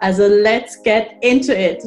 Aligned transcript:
Also 0.00 0.28
let's 0.28 0.80
get 0.80 1.08
into 1.22 1.52
it. 1.52 1.82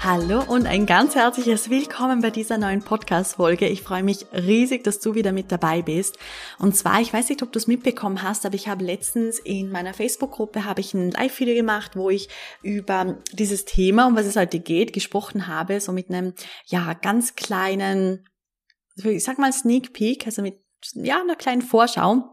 Hallo 0.00 0.42
und 0.46 0.66
ein 0.66 0.84
ganz 0.84 1.14
herzliches 1.14 1.70
Willkommen 1.70 2.20
bei 2.20 2.28
dieser 2.28 2.58
neuen 2.58 2.82
Podcast-Folge. 2.82 3.68
Ich 3.68 3.80
freue 3.80 4.02
mich 4.02 4.26
riesig, 4.32 4.84
dass 4.84 5.00
du 5.00 5.14
wieder 5.14 5.32
mit 5.32 5.50
dabei 5.50 5.80
bist. 5.80 6.18
Und 6.58 6.76
zwar, 6.76 7.00
ich 7.00 7.14
weiß 7.14 7.30
nicht, 7.30 7.42
ob 7.42 7.50
du 7.50 7.58
es 7.58 7.66
mitbekommen 7.66 8.22
hast, 8.22 8.44
aber 8.44 8.56
ich 8.56 8.68
habe 8.68 8.84
letztens 8.84 9.38
in 9.38 9.70
meiner 9.70 9.94
Facebook-Gruppe 9.94 10.66
habe 10.66 10.82
ich 10.82 10.92
ein 10.92 11.12
Live-Video 11.12 11.54
gemacht, 11.54 11.96
wo 11.96 12.10
ich 12.10 12.28
über 12.62 13.16
dieses 13.32 13.64
Thema, 13.64 14.08
um 14.08 14.16
was 14.16 14.26
es 14.26 14.36
heute 14.36 14.58
geht, 14.58 14.92
gesprochen 14.92 15.46
habe, 15.46 15.80
so 15.80 15.92
mit 15.92 16.10
einem, 16.10 16.34
ja, 16.66 16.92
ganz 16.92 17.34
kleinen, 17.34 18.26
ich 18.96 19.24
sag 19.24 19.38
mal 19.38 19.52
Sneak 19.52 19.92
Peek, 19.92 20.26
also 20.26 20.42
mit, 20.42 20.60
ja, 20.94 21.20
einer 21.20 21.36
kleinen 21.36 21.62
Vorschau 21.62 22.32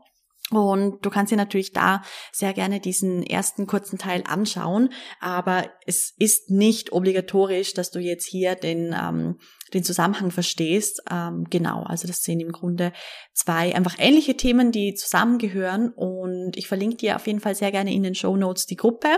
und 0.51 1.05
du 1.05 1.09
kannst 1.11 1.31
dir 1.31 1.35
natürlich 1.35 1.73
da 1.73 2.01
sehr 2.31 2.53
gerne 2.53 2.79
diesen 2.79 3.21
ersten 3.21 3.67
kurzen 3.67 3.99
Teil 3.99 4.23
anschauen, 4.25 4.89
aber 5.19 5.69
es 5.85 6.13
ist 6.17 6.49
nicht 6.49 6.91
obligatorisch, 6.91 7.73
dass 7.75 7.91
du 7.91 7.99
jetzt 7.99 8.25
hier 8.25 8.55
den, 8.55 8.95
ähm, 8.99 9.37
den 9.73 9.83
Zusammenhang 9.83 10.31
verstehst. 10.31 11.03
Ähm, 11.11 11.45
genau, 11.51 11.83
also 11.83 12.07
das 12.07 12.23
sind 12.23 12.39
im 12.39 12.51
Grunde 12.51 12.93
zwei 13.33 13.75
einfach 13.75 13.95
ähnliche 13.99 14.37
Themen, 14.37 14.71
die 14.71 14.95
zusammengehören 14.95 15.93
und 15.95 16.57
ich 16.57 16.67
verlinke 16.67 16.97
dir 16.97 17.15
auf 17.17 17.27
jeden 17.27 17.41
Fall 17.41 17.53
sehr 17.53 17.71
gerne 17.71 17.93
in 17.93 18.01
den 18.01 18.15
Show 18.15 18.35
Notes 18.35 18.65
die 18.65 18.77
Gruppe 18.77 19.09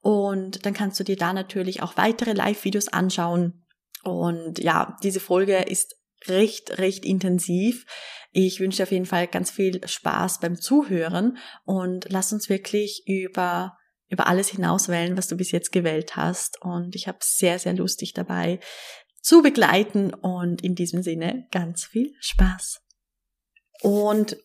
und 0.00 0.64
dann 0.64 0.74
kannst 0.74 1.00
du 1.00 1.04
dir 1.04 1.16
da 1.16 1.32
natürlich 1.32 1.82
auch 1.82 1.96
weitere 1.96 2.34
Live-Videos 2.34 2.88
anschauen. 2.88 3.64
Und 4.04 4.60
ja, 4.60 4.96
diese 5.02 5.18
Folge 5.18 5.56
ist 5.56 5.96
recht, 6.26 6.78
recht 6.78 7.04
intensiv. 7.04 7.86
Ich 8.32 8.60
wünsche 8.60 8.82
auf 8.82 8.92
jeden 8.92 9.06
Fall 9.06 9.26
ganz 9.26 9.50
viel 9.50 9.86
Spaß 9.86 10.40
beim 10.40 10.60
Zuhören 10.60 11.38
und 11.64 12.06
lass 12.10 12.32
uns 12.32 12.48
wirklich 12.48 13.02
über 13.06 13.78
über 14.10 14.26
alles 14.26 14.48
hinaus 14.48 14.88
wählen, 14.88 15.16
was 15.16 15.28
du 15.28 15.36
bis 15.36 15.50
jetzt 15.50 15.70
gewählt 15.70 16.16
hast. 16.16 16.62
Und 16.62 16.94
ich 16.94 17.08
habe 17.08 17.18
sehr, 17.20 17.58
sehr 17.58 17.74
lustig 17.74 18.14
dabei 18.14 18.58
zu 19.20 19.42
begleiten 19.42 20.14
und 20.14 20.62
in 20.62 20.74
diesem 20.74 21.02
Sinne 21.02 21.46
ganz 21.50 21.84
viel 21.84 22.14
Spaß. 22.20 22.80
Und 23.82 24.38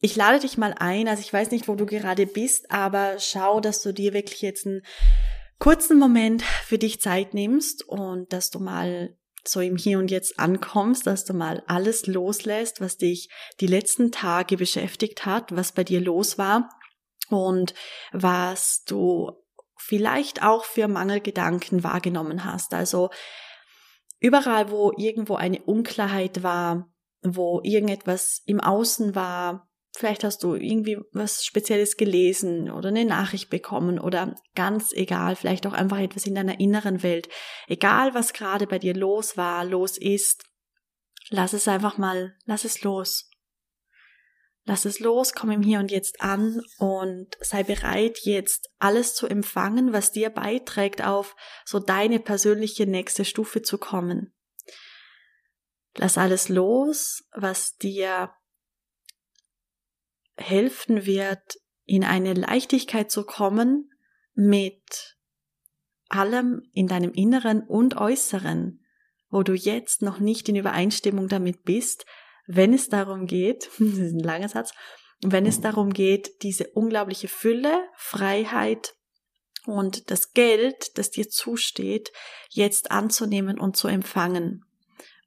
ich 0.00 0.16
lade 0.16 0.40
dich 0.40 0.56
mal 0.56 0.74
ein, 0.78 1.08
also 1.08 1.20
ich 1.20 1.32
weiß 1.32 1.50
nicht, 1.50 1.68
wo 1.68 1.74
du 1.74 1.84
gerade 1.84 2.26
bist, 2.26 2.70
aber 2.70 3.18
schau, 3.18 3.60
dass 3.60 3.82
du 3.82 3.92
dir 3.92 4.14
wirklich 4.14 4.40
jetzt 4.40 4.66
einen 4.66 4.82
kurzen 5.58 5.98
Moment 5.98 6.42
für 6.42 6.78
dich 6.78 7.02
Zeit 7.02 7.34
nimmst 7.34 7.86
und 7.86 8.32
dass 8.32 8.48
du 8.48 8.60
mal 8.60 9.14
so 9.44 9.60
im 9.60 9.76
Hier 9.76 9.98
und 9.98 10.10
Jetzt 10.10 10.38
ankommst, 10.38 11.06
dass 11.06 11.24
du 11.24 11.34
mal 11.34 11.62
alles 11.66 12.06
loslässt, 12.06 12.80
was 12.80 12.96
dich 12.96 13.28
die 13.60 13.66
letzten 13.66 14.12
Tage 14.12 14.56
beschäftigt 14.56 15.26
hat, 15.26 15.54
was 15.54 15.72
bei 15.72 15.84
dir 15.84 16.00
los 16.00 16.38
war 16.38 16.68
und 17.28 17.74
was 18.12 18.84
du 18.84 19.32
vielleicht 19.76 20.42
auch 20.42 20.64
für 20.64 20.88
Mangelgedanken 20.88 21.82
wahrgenommen 21.82 22.44
hast. 22.44 22.74
Also 22.74 23.10
überall, 24.18 24.70
wo 24.70 24.92
irgendwo 24.96 25.36
eine 25.36 25.62
Unklarheit 25.62 26.42
war, 26.42 26.92
wo 27.22 27.60
irgendetwas 27.62 28.42
im 28.46 28.60
Außen 28.60 29.14
war, 29.14 29.69
Vielleicht 29.96 30.22
hast 30.22 30.42
du 30.44 30.54
irgendwie 30.54 30.98
was 31.12 31.44
Spezielles 31.44 31.96
gelesen 31.96 32.70
oder 32.70 32.88
eine 32.88 33.04
Nachricht 33.04 33.50
bekommen 33.50 33.98
oder 33.98 34.36
ganz 34.54 34.92
egal, 34.92 35.34
vielleicht 35.34 35.66
auch 35.66 35.72
einfach 35.72 35.98
etwas 35.98 36.26
in 36.26 36.34
deiner 36.34 36.60
inneren 36.60 37.02
Welt. 37.02 37.28
Egal, 37.66 38.14
was 38.14 38.32
gerade 38.32 38.66
bei 38.66 38.78
dir 38.78 38.94
los 38.94 39.36
war, 39.36 39.64
los 39.64 39.98
ist, 39.98 40.44
lass 41.28 41.52
es 41.52 41.66
einfach 41.66 41.98
mal, 41.98 42.36
lass 42.44 42.64
es 42.64 42.82
los. 42.82 43.30
Lass 44.64 44.84
es 44.84 45.00
los, 45.00 45.32
komm 45.32 45.50
im 45.50 45.62
Hier 45.62 45.80
und 45.80 45.90
Jetzt 45.90 46.20
an 46.20 46.62
und 46.78 47.36
sei 47.40 47.64
bereit, 47.64 48.20
jetzt 48.20 48.70
alles 48.78 49.14
zu 49.14 49.26
empfangen, 49.26 49.92
was 49.92 50.12
dir 50.12 50.30
beiträgt, 50.30 51.02
auf 51.02 51.34
so 51.64 51.80
deine 51.80 52.20
persönliche 52.20 52.86
nächste 52.86 53.24
Stufe 53.24 53.62
zu 53.62 53.78
kommen. 53.78 54.32
Lass 55.96 56.18
alles 56.18 56.48
los, 56.48 57.24
was 57.32 57.76
dir 57.76 58.30
helfen 60.40 61.06
wird, 61.06 61.58
in 61.84 62.04
eine 62.04 62.34
Leichtigkeit 62.34 63.10
zu 63.10 63.24
kommen 63.24 63.90
mit 64.34 65.16
allem 66.08 66.62
in 66.72 66.86
deinem 66.86 67.12
Inneren 67.12 67.62
und 67.62 67.96
Äußeren, 67.96 68.84
wo 69.28 69.42
du 69.42 69.54
jetzt 69.54 70.02
noch 70.02 70.18
nicht 70.18 70.48
in 70.48 70.56
Übereinstimmung 70.56 71.28
damit 71.28 71.64
bist, 71.64 72.06
wenn 72.46 72.74
es 72.74 72.88
darum 72.88 73.26
geht, 73.26 73.70
das 73.78 73.98
ist 73.98 74.14
ein 74.14 74.20
langer 74.20 74.48
Satz, 74.48 74.72
wenn 75.22 75.46
es 75.46 75.60
darum 75.60 75.92
geht, 75.92 76.42
diese 76.42 76.68
unglaubliche 76.70 77.28
Fülle, 77.28 77.84
Freiheit 77.96 78.94
und 79.66 80.10
das 80.10 80.32
Geld, 80.32 80.96
das 80.96 81.10
dir 81.10 81.28
zusteht, 81.28 82.10
jetzt 82.48 82.90
anzunehmen 82.90 83.58
und 83.58 83.76
zu 83.76 83.88
empfangen. 83.88 84.64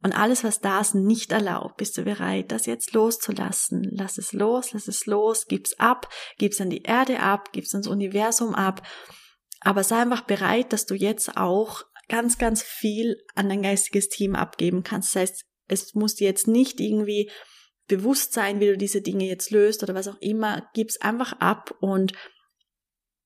Und 0.04 0.12
alles, 0.12 0.44
was 0.44 0.60
da 0.60 0.82
ist, 0.82 0.96
nicht 0.96 1.32
erlaubt, 1.32 1.78
bist 1.78 1.98
du 1.98 2.04
bereit, 2.04 2.52
das 2.52 2.66
jetzt 2.66 2.94
loszulassen. 2.94 3.88
Lass 3.92 4.18
es 4.18 4.34
los, 4.34 4.74
lass 4.74 4.90
es 4.90 5.06
los, 5.06 5.48
gib's 5.48 5.80
ab, 5.80 6.10
gib's 6.38 6.60
an 6.60 6.70
die 6.70 6.84
Erde 6.84 7.22
ab, 7.22 7.54
gib's 7.54 7.74
ans 7.74 7.88
Universum 7.88 8.54
ab. 8.54 8.86
Aber 9.62 9.86
sei 9.86 10.02
einfach 10.02 10.22
bereit, 10.22 10.74
dass 10.74 10.86
du 10.86 10.94
jetzt 10.94 11.38
auch 11.38 11.84
ganz, 12.10 12.38
ganz 12.38 12.62
viel 12.62 13.16
an 13.34 13.48
dein 13.48 13.62
geistiges 13.62 14.10
Team 14.10 14.36
abgeben 14.36 14.84
kannst. 14.84 15.16
Das 15.16 15.22
heißt, 15.22 15.46
es 15.68 15.94
muss 15.96 16.16
dir 16.16 16.28
jetzt 16.28 16.48
nicht 16.48 16.82
irgendwie 16.82 17.32
bewusst 17.88 18.34
sein, 18.34 18.60
wie 18.60 18.68
du 18.68 18.78
diese 18.78 19.02
Dinge 19.02 19.26
jetzt 19.26 19.52
löst 19.52 19.84
oder 19.84 19.96
was 19.96 20.10
auch 20.10 20.20
immer. 20.20 20.68
Gib's 20.74 21.00
einfach 21.00 21.34
ab 21.40 21.74
und 21.80 22.14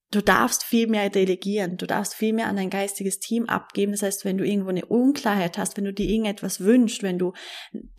Du 0.09 0.22
darfst 0.22 0.63
viel 0.63 0.88
mehr 0.88 1.09
delegieren, 1.09 1.75
du 1.75 1.85
darfst 1.85 2.13
viel 2.13 2.31
mehr 2.31 2.47
an 2.47 2.56
dein 2.56 2.69
geistiges 2.69 3.19
Team 3.19 3.45
abgeben. 3.47 3.91
Das 3.91 4.03
heißt, 4.03 4.23
wenn 4.23 4.38
du 4.38 4.45
irgendwo 4.45 4.69
eine 4.69 4.85
Unklarheit 4.85 5.57
hast, 5.57 5.75
wenn 5.75 5.84
du 5.84 5.94
dir 5.94 6.07
irgendetwas 6.07 6.62
wünschst, 6.62 7.03
wenn 7.03 7.19
du 7.19 7.34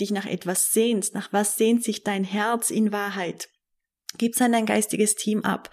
dich 0.01 0.11
nach 0.11 0.25
etwas 0.25 0.73
sehnst, 0.73 1.15
nach 1.15 1.33
was 1.35 1.57
sehnt 1.57 1.85
sich 1.85 2.05
dein 2.05 2.25
Herz 2.25 2.71
in 2.71 2.93
Wahrheit, 2.93 3.51
gib's 4.17 4.41
an 4.41 4.53
dein 4.53 4.65
geistiges 4.65 5.17
Team 5.17 5.45
ab. 5.45 5.71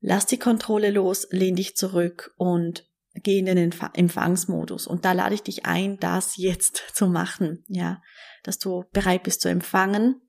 Lass 0.00 0.26
die 0.26 0.38
Kontrolle 0.38 0.90
los, 0.90 1.26
lehn 1.30 1.56
dich 1.56 1.74
zurück 1.74 2.32
und 2.36 2.86
geh 3.14 3.38
in 3.38 3.46
den 3.46 3.72
Empfangsmodus. 3.94 4.86
Und 4.86 5.04
da 5.04 5.10
lade 5.10 5.34
ich 5.34 5.42
dich 5.42 5.66
ein, 5.66 5.98
das 5.98 6.36
jetzt 6.36 6.84
zu 6.94 7.08
machen, 7.08 7.64
ja, 7.66 8.00
dass 8.44 8.58
du 8.58 8.84
bereit 8.92 9.24
bist 9.24 9.40
zu 9.40 9.48
empfangen 9.48 10.20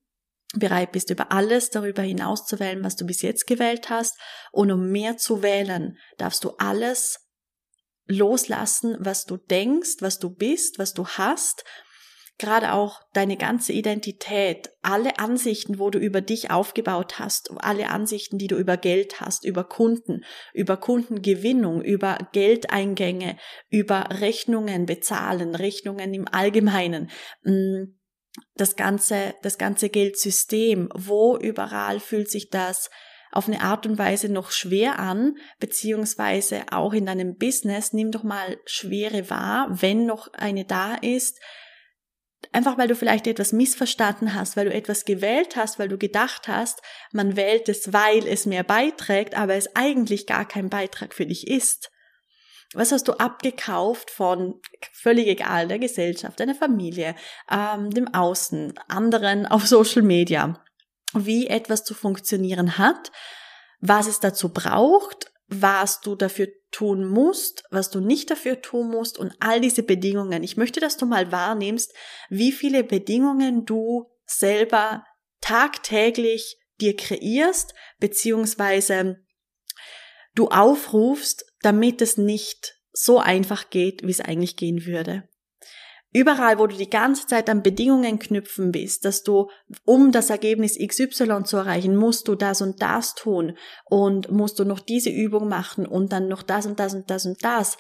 bereit 0.56 0.92
bist, 0.92 1.10
über 1.10 1.32
alles 1.32 1.70
darüber 1.70 2.02
hinaus 2.02 2.46
zu 2.46 2.60
wählen, 2.60 2.84
was 2.84 2.96
du 2.96 3.06
bis 3.06 3.22
jetzt 3.22 3.48
gewählt 3.48 3.90
hast. 3.90 4.18
Und 4.52 4.72
um 4.72 4.92
mehr 4.92 5.18
zu 5.18 5.44
wählen, 5.44 5.98
darfst 6.18 6.44
du 6.44 6.52
alles 6.58 7.28
loslassen, 8.08 8.96
was 9.00 9.26
du 9.26 9.38
denkst, 9.38 9.98
was 10.00 10.20
du 10.20 10.30
bist, 10.30 10.80
was 10.80 10.94
du 10.94 11.06
hast. 11.06 11.64
Gerade 12.40 12.74
auch 12.74 13.02
deine 13.14 13.36
ganze 13.36 13.74
Identität, 13.74 14.70
alle 14.84 15.18
Ansichten, 15.18 15.80
wo 15.80 15.90
du 15.90 15.98
über 15.98 16.22
dich 16.22 16.52
aufgebaut 16.52 17.18
hast, 17.18 17.50
alle 17.58 17.90
Ansichten, 17.90 18.38
die 18.38 18.46
du 18.46 18.58
über 18.58 18.78
Geld 18.78 19.20
hast, 19.20 19.44
über 19.44 19.64
Kunden, 19.64 20.24
über 20.54 20.78
Kundengewinnung, 20.78 21.82
über 21.82 22.20
Geldeingänge, 22.34 23.38
über 23.70 24.10
Rechnungen 24.22 24.86
bezahlen, 24.86 25.56
Rechnungen 25.56 26.14
im 26.14 26.28
Allgemeinen 26.32 27.10
mm, 27.42 27.98
das 28.56 28.76
ganze, 28.76 29.36
das 29.42 29.58
ganze 29.58 29.90
Geldsystem, 29.90 30.90
wo 30.94 31.38
überall 31.38 32.00
fühlt 32.00 32.30
sich 32.30 32.50
das 32.50 32.90
auf 33.32 33.48
eine 33.48 33.62
Art 33.62 33.86
und 33.86 33.98
Weise 33.98 34.30
noch 34.30 34.52
schwer 34.52 35.00
an, 35.00 35.36
beziehungsweise 35.60 36.64
auch 36.72 36.94
in 36.94 37.06
deinem 37.06 37.36
Business, 37.36 37.94
nimm 37.94 38.12
doch 38.12 38.24
mal 38.24 38.58
Schwere 38.66 39.30
wahr, 39.30 39.68
wenn 39.70 40.06
noch 40.06 40.34
eine 40.34 40.66
da 40.66 40.96
ist, 40.96 41.40
einfach 42.52 42.78
weil 42.78 42.88
du 42.88 42.96
vielleicht 42.96 43.28
etwas 43.28 43.54
missverstanden 43.54 44.34
hast, 44.34 44.56
weil 44.56 44.66
du 44.66 44.74
etwas 44.74 45.06
gewählt 45.06 45.56
hast, 45.56 45.80
weil 45.80 45.90
du 45.90 45.98
gedacht 45.98 46.48
hast, 46.48 46.82
man 47.12 47.36
wählt 47.36 47.70
es, 47.70 47.94
weil 47.94 48.26
es 48.28 48.46
mehr 48.46 48.64
beiträgt, 48.64 49.36
aber 49.36 49.56
es 49.56 49.76
eigentlich 49.76 50.26
gar 50.26 50.48
kein 50.48 50.70
Beitrag 50.70 51.14
für 51.14 51.26
dich 51.26 51.48
ist. 51.48 51.92
Was 52.74 52.92
hast 52.92 53.08
du 53.08 53.14
abgekauft 53.14 54.12
von, 54.12 54.60
völlig 54.92 55.28
egal, 55.28 55.68
der 55.68 55.80
Gesellschaft, 55.80 56.40
deiner 56.40 56.56
Familie, 56.56 57.16
ähm, 57.50 57.92
dem 57.92 58.14
Außen, 58.14 58.74
anderen 58.88 59.46
auf 59.46 59.66
Social 59.66 60.02
Media, 60.02 60.62
wie 61.14 61.48
etwas 61.48 61.86
zu 61.86 61.94
funktionieren 61.94 62.78
hat, 62.78 63.12
was 63.80 64.08
es 64.08 64.20
dazu 64.20 64.50
braucht, 64.50 65.32
was 65.48 66.02
du 66.02 66.16
dafür 66.16 66.50
tun 66.72 67.06
musst, 67.06 67.64
was 67.72 67.90
du 67.90 68.02
nicht 68.02 68.30
dafür 68.30 68.62
tun 68.62 68.90
musst 68.90 69.18
und 69.18 69.34
all 69.40 69.62
diese 69.62 69.84
Bedingungen. 69.84 70.44
Ich 70.44 70.58
möchte, 70.58 70.82
dass 70.82 70.98
du 70.98 71.06
mal 71.06 71.32
wahrnimmst, 71.32 71.94
wie 72.30 72.52
viele 72.52 72.84
Bedingungen 72.84 73.66
du 73.66 74.12
selber 74.26 75.06
tagtäglich 75.40 76.58
dir 76.82 76.96
kreierst, 76.96 77.74
beziehungsweise 78.00 79.18
du 80.38 80.50
aufrufst, 80.50 81.46
damit 81.62 82.02
es 82.02 82.18
nicht 82.18 82.76
so 82.94 83.20
einfach 83.20 83.70
geht, 83.70 84.04
wie 84.04 84.12
es 84.12 84.22
eigentlich 84.22 84.56
gehen 84.56 84.86
würde. 84.86 85.28
Überall, 86.14 86.58
wo 86.58 86.68
du 86.68 86.76
die 86.76 86.90
ganze 86.90 87.28
Zeit 87.28 87.50
an 87.50 87.62
Bedingungen 87.62 88.18
knüpfen 88.18 88.72
bist, 88.72 89.04
dass 89.06 89.24
du, 89.24 89.50
um 89.84 90.12
das 90.12 90.30
Ergebnis 90.30 90.78
XY 90.80 91.44
zu 91.44 91.58
erreichen, 91.58 91.96
musst 91.96 92.28
du 92.28 92.36
das 92.36 92.62
und 92.62 92.82
das 92.82 93.14
tun 93.14 93.58
und 93.86 94.32
musst 94.32 94.58
du 94.58 94.64
noch 94.64 94.80
diese 94.80 95.10
Übung 95.10 95.50
machen 95.50 95.86
und 95.86 96.14
dann 96.14 96.28
noch 96.28 96.44
das 96.44 96.66
und 96.66 96.80
das 96.80 96.94
und 96.94 97.10
das 97.10 97.26
und 97.26 97.44
das. 97.44 97.78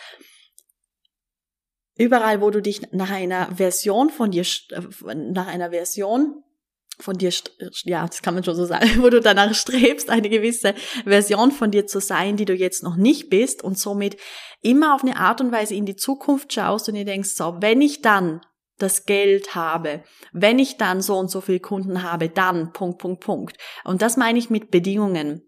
Überall, 1.97 2.41
wo 2.41 2.51
du 2.51 2.61
dich 2.61 2.91
nach 2.91 3.09
einer 3.09 3.55
Version 3.55 4.09
von 4.09 4.29
dir, 4.29 4.45
nach 5.15 5.47
einer 5.47 5.71
Version 5.71 6.43
von 6.99 7.17
dir, 7.17 7.31
ja, 7.83 8.05
das 8.05 8.21
kann 8.21 8.33
man 8.33 8.43
schon 8.43 8.55
so 8.55 8.65
sagen, 8.65 8.89
wo 9.03 9.09
du 9.09 9.21
danach 9.21 9.53
strebst, 9.53 10.09
eine 10.09 10.29
gewisse 10.29 10.73
Version 11.03 11.51
von 11.51 11.71
dir 11.71 11.85
zu 11.85 11.99
sein, 11.99 12.37
die 12.37 12.45
du 12.45 12.53
jetzt 12.53 12.83
noch 12.83 12.95
nicht 12.95 13.29
bist 13.29 13.63
und 13.63 13.77
somit 13.77 14.17
immer 14.61 14.95
auf 14.95 15.03
eine 15.03 15.17
Art 15.17 15.41
und 15.41 15.51
Weise 15.51 15.75
in 15.75 15.85
die 15.85 15.95
Zukunft 15.95 16.53
schaust 16.53 16.89
und 16.89 16.95
dir 16.95 17.05
denkst, 17.05 17.29
so, 17.29 17.57
wenn 17.59 17.81
ich 17.81 18.01
dann 18.01 18.41
das 18.77 19.05
Geld 19.05 19.55
habe, 19.55 20.03
wenn 20.33 20.59
ich 20.59 20.77
dann 20.77 21.01
so 21.01 21.17
und 21.17 21.31
so 21.31 21.41
viele 21.41 21.59
Kunden 21.59 22.03
habe, 22.03 22.29
dann 22.29 22.73
Punkt, 22.73 22.99
Punkt, 22.99 23.23
Punkt. 23.23 23.57
Und 23.83 24.01
das 24.01 24.17
meine 24.17 24.37
ich 24.37 24.49
mit 24.49 24.71
Bedingungen. 24.71 25.43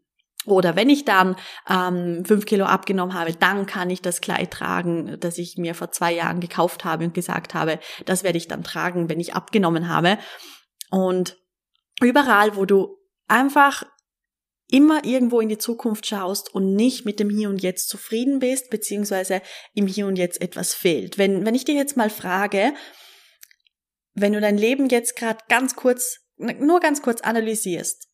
Oder 0.45 0.75
wenn 0.75 0.89
ich 0.89 1.05
dann 1.05 1.35
ähm, 1.69 2.23
fünf 2.25 2.45
Kilo 2.45 2.65
abgenommen 2.65 3.13
habe, 3.13 3.33
dann 3.33 3.65
kann 3.65 3.89
ich 3.89 4.01
das 4.01 4.21
Kleid 4.21 4.51
tragen, 4.51 5.17
das 5.19 5.37
ich 5.37 5.57
mir 5.57 5.75
vor 5.75 5.91
zwei 5.91 6.13
Jahren 6.13 6.39
gekauft 6.39 6.85
habe 6.85 7.03
und 7.03 7.13
gesagt 7.13 7.53
habe, 7.53 7.79
das 8.05 8.23
werde 8.23 8.37
ich 8.37 8.47
dann 8.47 8.63
tragen, 8.63 9.09
wenn 9.09 9.19
ich 9.19 9.35
abgenommen 9.35 9.89
habe. 9.89 10.17
Und 10.89 11.37
überall, 12.01 12.55
wo 12.55 12.65
du 12.65 12.97
einfach 13.27 13.85
immer 14.71 15.03
irgendwo 15.03 15.39
in 15.41 15.49
die 15.49 15.57
Zukunft 15.57 16.05
schaust 16.05 16.53
und 16.53 16.75
nicht 16.75 17.05
mit 17.05 17.19
dem 17.19 17.29
Hier 17.29 17.49
und 17.49 17.61
Jetzt 17.61 17.89
zufrieden 17.89 18.39
bist, 18.39 18.69
beziehungsweise 18.69 19.41
im 19.73 19.87
Hier 19.87 20.05
und 20.05 20.15
Jetzt 20.15 20.41
etwas 20.41 20.73
fehlt. 20.73 21.17
Wenn, 21.17 21.45
wenn 21.45 21.55
ich 21.55 21.65
dir 21.65 21.75
jetzt 21.75 21.97
mal 21.97 22.09
frage, 22.09 22.73
wenn 24.13 24.33
du 24.33 24.41
dein 24.41 24.57
Leben 24.57 24.87
jetzt 24.89 25.15
gerade 25.15 25.43
ganz 25.49 25.75
kurz, 25.75 26.19
nur 26.37 26.79
ganz 26.79 27.01
kurz 27.01 27.21
analysierst, 27.21 28.07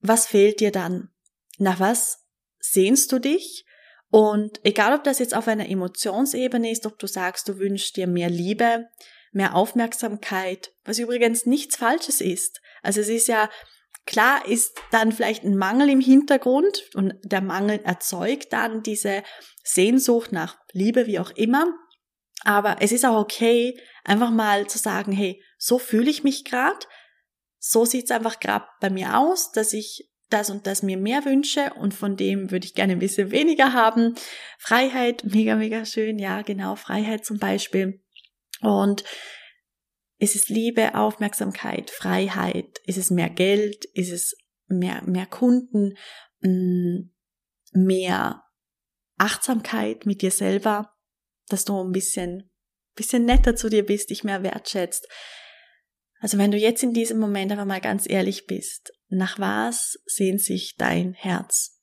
was 0.00 0.26
fehlt 0.26 0.60
dir 0.60 0.70
dann? 0.70 1.10
Nach 1.58 1.80
was 1.80 2.26
sehnst 2.58 3.10
du 3.12 3.18
dich? 3.18 3.64
Und 4.10 4.60
egal, 4.62 4.94
ob 4.94 5.04
das 5.04 5.18
jetzt 5.18 5.34
auf 5.34 5.48
einer 5.48 5.68
Emotionsebene 5.68 6.70
ist, 6.70 6.86
ob 6.86 6.98
du 6.98 7.06
sagst, 7.06 7.48
du 7.48 7.58
wünschst 7.58 7.96
dir 7.96 8.06
mehr 8.06 8.30
Liebe, 8.30 8.88
mehr 9.32 9.54
Aufmerksamkeit, 9.54 10.74
was 10.84 10.98
übrigens 10.98 11.46
nichts 11.46 11.76
Falsches 11.76 12.20
ist. 12.20 12.60
Also 12.82 13.00
es 13.00 13.08
ist 13.08 13.28
ja, 13.28 13.48
klar 14.06 14.46
ist 14.46 14.78
dann 14.90 15.12
vielleicht 15.12 15.44
ein 15.44 15.56
Mangel 15.56 15.88
im 15.88 16.00
Hintergrund 16.00 16.90
und 16.94 17.14
der 17.22 17.40
Mangel 17.40 17.80
erzeugt 17.84 18.52
dann 18.52 18.82
diese 18.82 19.22
Sehnsucht 19.64 20.32
nach 20.32 20.58
Liebe, 20.72 21.06
wie 21.06 21.18
auch 21.18 21.30
immer. 21.30 21.66
Aber 22.44 22.76
es 22.80 22.92
ist 22.92 23.04
auch 23.04 23.20
okay, 23.20 23.78
einfach 24.04 24.30
mal 24.30 24.66
zu 24.66 24.78
sagen, 24.78 25.12
hey, 25.12 25.42
so 25.58 25.78
fühle 25.78 26.10
ich 26.10 26.24
mich 26.24 26.44
gerade, 26.44 26.86
so 27.58 27.84
sieht's 27.84 28.10
einfach 28.10 28.40
gerade 28.40 28.66
bei 28.80 28.90
mir 28.90 29.16
aus, 29.16 29.52
dass 29.52 29.72
ich 29.72 30.10
das 30.28 30.50
und 30.50 30.66
das 30.66 30.82
mir 30.82 30.96
mehr 30.96 31.24
wünsche 31.24 31.72
und 31.74 31.94
von 31.94 32.16
dem 32.16 32.50
würde 32.50 32.66
ich 32.66 32.74
gerne 32.74 32.94
ein 32.94 32.98
bisschen 32.98 33.30
weniger 33.30 33.72
haben. 33.72 34.14
Freiheit, 34.58 35.22
mega, 35.24 35.56
mega 35.56 35.84
schön, 35.84 36.18
ja, 36.18 36.42
genau, 36.42 36.74
Freiheit 36.74 37.24
zum 37.24 37.38
Beispiel. 37.38 38.02
Und 38.60 39.04
ist 40.22 40.36
es 40.36 40.48
Liebe, 40.48 40.94
Aufmerksamkeit, 40.94 41.90
Freiheit? 41.90 42.78
Ist 42.86 42.96
es 42.96 43.10
mehr 43.10 43.28
Geld? 43.28 43.86
Ist 43.86 44.12
es 44.12 44.36
mehr, 44.68 45.02
mehr 45.04 45.26
Kunden? 45.26 45.98
Mm, 46.42 47.10
mehr 47.72 48.44
Achtsamkeit 49.18 50.06
mit 50.06 50.22
dir 50.22 50.30
selber? 50.30 50.94
Dass 51.48 51.64
du 51.64 51.82
ein 51.82 51.90
bisschen, 51.90 52.52
bisschen 52.94 53.24
netter 53.24 53.56
zu 53.56 53.68
dir 53.68 53.84
bist, 53.84 54.10
dich 54.10 54.22
mehr 54.22 54.44
wertschätzt. 54.44 55.08
Also 56.20 56.38
wenn 56.38 56.52
du 56.52 56.56
jetzt 56.56 56.84
in 56.84 56.92
diesem 56.92 57.18
Moment 57.18 57.50
aber 57.50 57.64
mal 57.64 57.80
ganz 57.80 58.08
ehrlich 58.08 58.46
bist, 58.46 58.92
nach 59.08 59.40
was 59.40 59.98
sehnt 60.06 60.40
sich 60.40 60.76
dein 60.76 61.14
Herz? 61.14 61.80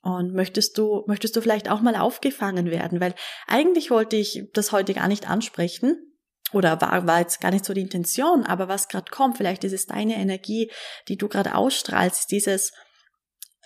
Und 0.00 0.32
möchtest 0.32 0.78
du, 0.78 1.04
möchtest 1.06 1.36
du 1.36 1.42
vielleicht 1.42 1.68
auch 1.68 1.82
mal 1.82 1.96
aufgefangen 1.96 2.70
werden? 2.70 3.00
Weil 3.00 3.14
eigentlich 3.46 3.90
wollte 3.90 4.16
ich 4.16 4.48
das 4.54 4.72
heute 4.72 4.94
gar 4.94 5.08
nicht 5.08 5.28
ansprechen, 5.28 6.11
oder 6.52 6.80
war, 6.80 7.06
war 7.06 7.20
jetzt 7.20 7.40
gar 7.40 7.50
nicht 7.50 7.64
so 7.64 7.74
die 7.74 7.80
Intention, 7.80 8.44
aber 8.44 8.68
was 8.68 8.88
gerade 8.88 9.10
kommt, 9.10 9.36
vielleicht 9.36 9.64
ist 9.64 9.72
es 9.72 9.86
deine 9.86 10.16
Energie, 10.16 10.70
die 11.08 11.16
du 11.16 11.28
gerade 11.28 11.54
ausstrahlst, 11.54 12.30
dieses, 12.30 12.72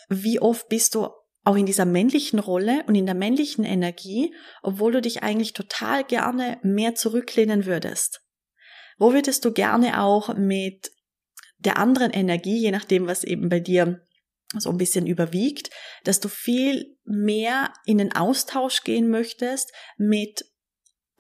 wie 0.09 0.41
oft 0.41 0.69
bist 0.69 0.95
du 0.95 1.09
auch 1.45 1.57
in 1.57 1.67
dieser 1.67 1.85
männlichen 1.85 2.41
Rolle 2.41 2.83
und 2.87 2.97
in 2.97 3.07
der 3.07 3.15
männlichen 3.15 3.65
Energie, 3.65 4.35
obwohl 4.63 4.93
du 4.93 5.01
dich 5.01 5.23
eigentlich 5.23 5.53
total 5.53 6.03
gerne 6.03 6.59
mehr 6.63 6.97
zurücklehnen 6.97 7.67
würdest. 7.67 8.21
Wo 8.99 9.13
würdest 9.13 9.45
du 9.45 9.53
gerne 9.53 10.03
auch 10.03 10.35
mit 10.35 10.91
der 11.59 11.79
anderen 11.79 12.11
Energie, 12.11 12.59
je 12.59 12.73
nachdem, 12.73 13.07
was 13.07 13.23
eben 13.23 13.49
bei 13.49 13.61
dir 13.61 14.01
so 14.59 14.71
ein 14.71 14.79
bisschen 14.79 15.07
überwiegt, 15.07 15.71
dass 16.05 16.21
du 16.21 16.29
viel 16.29 16.97
mehr 17.05 17.73
in 17.85 17.99
den 17.99 18.15
Austausch 18.15 18.83
gehen 18.83 19.09
möchtest 19.09 19.73
mit 19.97 20.45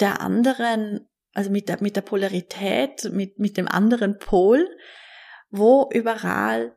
der 0.00 0.20
anderen 0.20 1.08
also 1.36 1.50
mit 1.50 1.68
der, 1.68 1.82
mit 1.82 1.96
der 1.96 2.00
Polarität, 2.00 3.10
mit, 3.12 3.38
mit 3.38 3.58
dem 3.58 3.68
anderen 3.68 4.18
Pol, 4.18 4.66
wo 5.50 5.90
überall 5.92 6.74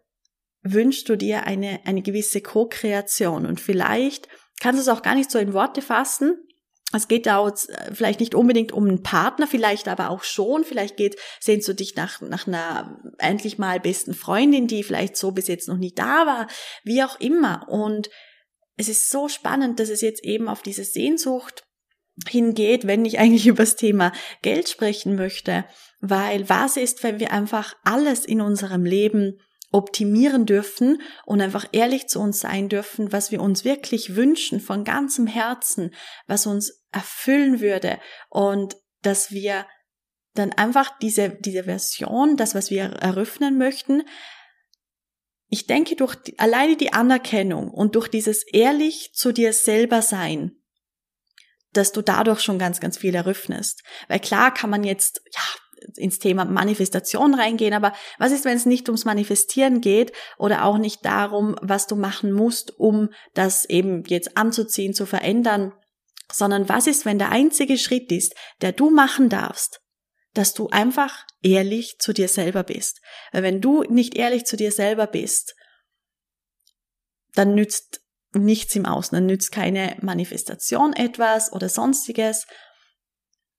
wünschst 0.64 1.08
du 1.08 1.16
dir 1.16 1.44
eine, 1.44 1.80
eine 1.86 2.02
gewisse 2.02 2.42
Co-Kreation 2.42 3.46
und 3.46 3.62
vielleicht 3.62 4.28
kannst 4.60 4.78
du 4.78 4.82
es 4.82 4.96
auch 4.96 5.02
gar 5.02 5.16
nicht 5.16 5.32
so 5.32 5.40
in 5.40 5.54
Worte 5.54 5.82
fassen. 5.82 6.38
Es 6.92 7.08
geht 7.08 7.26
da 7.26 7.38
auch 7.38 7.52
vielleicht 7.94 8.20
nicht 8.20 8.36
unbedingt 8.36 8.74
um 8.74 8.86
einen 8.86 9.02
Partner, 9.02 9.48
vielleicht 9.48 9.88
aber 9.88 10.10
auch 10.10 10.24
schon. 10.24 10.66
Vielleicht 10.66 10.98
geht, 10.98 11.16
sehnst 11.40 11.68
du 11.68 11.74
dich 11.74 11.96
nach, 11.96 12.20
nach 12.20 12.46
einer 12.46 13.00
endlich 13.20 13.60
mal 13.60 13.80
besten 13.80 14.14
Freundin, 14.14 14.68
die 14.68 14.84
vielleicht 14.84 15.16
so 15.16 15.32
bis 15.32 15.48
jetzt 15.48 15.70
noch 15.70 15.78
nie 15.78 15.94
da 15.94 16.26
war, 16.26 16.48
wie 16.84 17.04
auch 17.04 17.18
immer. 17.22 17.66
Und 17.70 18.10
es 18.76 18.90
ist 18.90 19.10
so 19.10 19.30
spannend, 19.30 19.80
dass 19.80 19.90
es 19.90 20.02
jetzt 20.02 20.24
eben 20.26 20.50
auf 20.50 20.64
diese 20.64 20.84
Sehnsucht 20.84 21.64
hingeht, 22.28 22.88
wenn 22.88 23.06
ich 23.06 23.20
eigentlich 23.20 23.48
über 23.48 23.64
das 23.64 23.76
Thema 23.76 24.12
Geld 24.42 24.70
sprechen 24.70 25.16
möchte. 25.16 25.66
Weil 26.02 26.48
was 26.50 26.78
ist, 26.78 27.04
wenn 27.04 27.20
wir 27.20 27.32
einfach 27.32 27.76
alles 27.84 28.26
in 28.26 28.42
unserem 28.42 28.86
Leben 28.86 29.40
optimieren 29.72 30.46
dürfen 30.46 31.02
und 31.26 31.42
einfach 31.42 31.68
ehrlich 31.72 32.08
zu 32.08 32.20
uns 32.20 32.40
sein 32.40 32.70
dürfen, 32.70 33.12
was 33.12 33.32
wir 33.32 33.42
uns 33.42 33.66
wirklich 33.66 34.16
wünschen 34.16 34.60
von 34.60 34.84
ganzem 34.84 35.28
Herzen, 35.28 35.94
was 36.26 36.48
uns 36.48 36.86
erfüllen 36.92 37.60
würde 37.60 38.00
und 38.30 38.78
dass 39.04 39.32
wir 39.32 39.68
dann 40.34 40.52
einfach 40.54 40.98
diese, 41.00 41.30
diese 41.30 41.66
Version, 41.66 42.36
das, 42.36 42.56
was 42.56 42.72
wir 42.72 42.84
eröffnen 42.84 43.58
möchten, 43.58 44.04
ich 45.50 45.66
denke, 45.66 45.96
durch 45.96 46.16
die, 46.16 46.38
alleine 46.38 46.78
die 46.78 46.94
Anerkennung 46.94 47.70
und 47.72 47.96
durch 47.96 48.08
dieses 48.08 48.44
ehrlich 48.44 49.12
zu 49.14 49.32
dir 49.32 49.52
selber 49.54 50.02
sein, 50.02 50.59
dass 51.74 51.92
du 51.92 52.02
dadurch 52.02 52.42
schon 52.42 52.60
ganz, 52.60 52.80
ganz 52.80 52.98
viel 52.98 53.16
eröffnest. 53.16 53.84
Weil 54.08 54.20
klar 54.20 54.54
kann 54.54 54.70
man 54.70 54.84
jetzt, 54.84 55.22
ja, 55.34 55.42
ins 55.96 56.20
Thema 56.20 56.46
Manifestation 56.46 57.34
reingehen, 57.34 57.74
aber 57.74 57.94
was 58.18 58.32
ist, 58.32 58.46
wenn 58.46 58.58
es 58.58 58.66
nicht 58.66 58.90
ums 58.90 59.06
Manifestieren 59.06 59.82
geht 59.82 60.12
oder 60.38 60.66
auch 60.66 60.78
nicht 60.78 61.06
darum, 61.06 61.56
was 61.62 61.88
du 61.88 61.96
machen 61.96 62.32
musst, 62.32 62.78
um 62.78 63.10
das 63.34 63.66
eben 63.66 64.04
jetzt 64.06 64.38
anzuziehen, 64.38 64.94
zu 64.94 65.06
verändern, 65.06 65.72
sondern 66.32 66.70
was 66.70 66.88
ist, 66.88 67.06
wenn 67.06 67.20
der 67.20 67.32
einzige 67.32 67.78
Schritt 67.78 68.12
ist, 68.12 68.36
der 68.62 68.72
du 68.72 68.90
machen 68.90 69.30
darfst, 69.30 69.82
dass 70.34 70.54
du 70.54 70.68
einfach 70.68 71.26
ehrlich 71.42 71.98
zu 72.00 72.14
dir 72.14 72.28
selber 72.28 72.64
bist. 72.64 73.02
Weil 73.32 73.44
wenn 73.44 73.62
du 73.62 73.84
nicht 73.84 74.16
ehrlich 74.16 74.46
zu 74.46 74.58
dir 74.58 74.72
selber 74.72 75.08
bist, 75.08 75.56
dann 77.34 77.56
nützt 77.56 78.02
nichts 78.34 78.76
im 78.76 78.86
Außen. 78.86 79.16
Dann 79.16 79.26
nützt 79.26 79.52
keine 79.52 79.98
Manifestation 80.02 80.94
etwas 80.94 81.52
oder 81.52 81.70
sonstiges. 81.70 82.48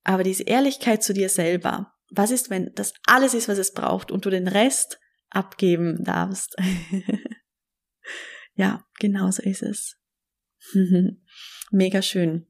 Aber 0.04 0.22
diese 0.22 0.44
Ehrlichkeit 0.44 1.02
zu 1.02 1.12
dir 1.12 1.28
selber. 1.28 1.92
Was 2.10 2.30
ist, 2.30 2.50
wenn 2.50 2.72
das 2.74 2.94
alles 3.06 3.34
ist, 3.34 3.48
was 3.48 3.58
es 3.58 3.72
braucht 3.72 4.10
und 4.10 4.24
du 4.24 4.30
den 4.30 4.48
Rest 4.48 4.98
abgeben 5.30 6.02
darfst? 6.02 6.56
ja, 8.54 8.84
genau 8.98 9.30
so 9.30 9.42
ist 9.42 9.62
es. 9.62 9.96
Mega 11.70 12.02
schön. 12.02 12.46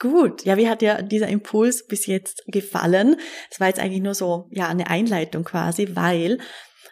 Gut, 0.00 0.44
ja, 0.44 0.56
wie 0.56 0.68
hat 0.68 0.80
dir 0.80 1.02
dieser 1.02 1.26
Impuls 1.26 1.86
bis 1.86 2.06
jetzt 2.06 2.44
gefallen? 2.46 3.16
Das 3.50 3.58
war 3.58 3.66
jetzt 3.66 3.80
eigentlich 3.80 4.02
nur 4.02 4.14
so, 4.14 4.48
ja, 4.52 4.68
eine 4.68 4.88
Einleitung 4.88 5.42
quasi, 5.42 5.88
weil 5.94 6.38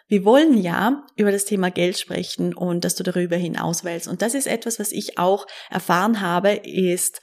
wir 0.07 0.23
wollen 0.23 0.57
ja 0.57 1.05
über 1.15 1.31
das 1.31 1.45
Thema 1.45 1.69
Geld 1.69 1.97
sprechen 1.97 2.53
und 2.53 2.85
dass 2.85 2.95
du 2.95 3.03
darüber 3.03 3.35
hinaus 3.35 3.83
wählst. 3.83 4.07
Und 4.07 4.21
das 4.21 4.33
ist 4.33 4.47
etwas, 4.47 4.79
was 4.79 4.91
ich 4.91 5.17
auch 5.17 5.47
erfahren 5.69 6.21
habe, 6.21 6.51
ist, 6.51 7.21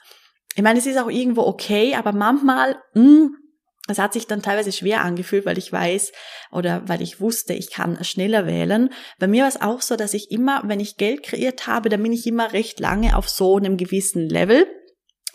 ich 0.55 0.63
meine, 0.63 0.79
es 0.79 0.85
ist 0.85 0.97
auch 0.97 1.09
irgendwo 1.09 1.41
okay, 1.41 1.95
aber 1.95 2.13
manchmal, 2.13 2.75
mh, 2.93 3.03
hm, 3.03 3.35
es 3.87 3.99
hat 3.99 4.13
sich 4.13 4.25
dann 4.25 4.41
teilweise 4.41 4.71
schwer 4.71 5.01
angefühlt, 5.01 5.45
weil 5.45 5.59
ich 5.59 5.71
weiß 5.71 6.11
oder 6.51 6.81
weil 6.87 7.03
ich 7.03 7.21
wusste, 7.21 7.53
ich 7.53 7.69
kann 7.69 8.03
schneller 8.03 8.47
wählen. 8.47 8.89
Bei 9.19 9.27
mir 9.27 9.43
war 9.43 9.49
es 9.49 9.61
auch 9.61 9.81
so, 9.81 9.95
dass 9.95 10.15
ich 10.15 10.31
immer, 10.31 10.63
wenn 10.65 10.79
ich 10.79 10.97
Geld 10.97 11.21
kreiert 11.21 11.67
habe, 11.67 11.89
dann 11.89 12.01
bin 12.01 12.11
ich 12.11 12.25
immer 12.25 12.51
recht 12.51 12.79
lange 12.79 13.15
auf 13.15 13.29
so 13.29 13.57
einem 13.57 13.77
gewissen 13.77 14.27
Level 14.27 14.65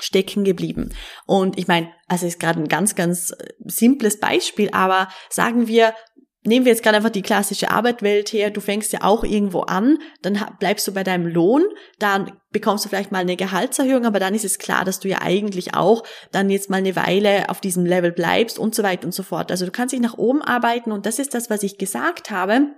stecken 0.01 0.45
geblieben. 0.45 0.95
Und 1.27 1.59
ich 1.59 1.69
meine, 1.69 1.93
also 2.09 2.27
ist 2.27 2.41
gerade 2.41 2.59
ein 2.59 2.69
ganz, 2.69 2.95
ganz 2.95 3.31
äh, 3.31 3.53
simples 3.67 4.19
Beispiel, 4.19 4.71
aber 4.73 5.09
sagen 5.29 5.69
wir, 5.69 5.95
nehmen 6.45 6.65
wir 6.65 6.73
jetzt 6.73 6.83
gerade 6.83 6.97
einfach 6.97 7.11
die 7.11 7.23
klassische 7.23 7.71
Arbeitwelt 7.71 8.33
her, 8.33 8.51
du 8.51 8.61
fängst 8.61 8.93
ja 8.93 9.01
auch 9.03 9.25
irgendwo 9.25 9.61
an, 9.61 9.99
dann 10.23 10.43
bleibst 10.59 10.89
du 10.89 10.93
bei 10.93 11.05
deinem 11.05 11.27
Lohn, 11.27 11.65
dann 11.99 12.33
bekommst 12.51 12.85
du 12.85 12.89
vielleicht 12.89 13.13
mal 13.13 13.19
eine 13.19 13.37
Gehaltserhöhung, 13.37 14.07
aber 14.07 14.21
dann 14.21 14.35
ist 14.35 14.45
es 14.45 14.59
klar, 14.59 14.85
dass 14.85 15.01
du 15.01 15.09
ja 15.09 15.19
eigentlich 15.23 15.75
auch 15.75 16.03
dann 16.33 16.51
jetzt 16.51 16.71
mal 16.71 16.79
eine 16.79 16.97
Weile 16.97 17.49
auf 17.49 17.61
diesem 17.61 17.85
Level 17.85 18.13
bleibst 18.13 18.59
und 18.59 18.75
so 18.75 18.83
weiter 18.83 19.05
und 19.05 19.13
so 19.13 19.23
fort. 19.23 19.51
Also 19.51 19.67
du 19.67 19.71
kannst 19.71 19.93
dich 19.93 20.01
nach 20.01 20.19
oben 20.19 20.43
arbeiten 20.43 20.93
und 20.93 21.07
das 21.07 21.19
ist 21.19 21.35
das, 21.35 21.51
was 21.51 21.63
ich 21.63 21.79
gesagt 21.79 22.31
habe 22.31 22.69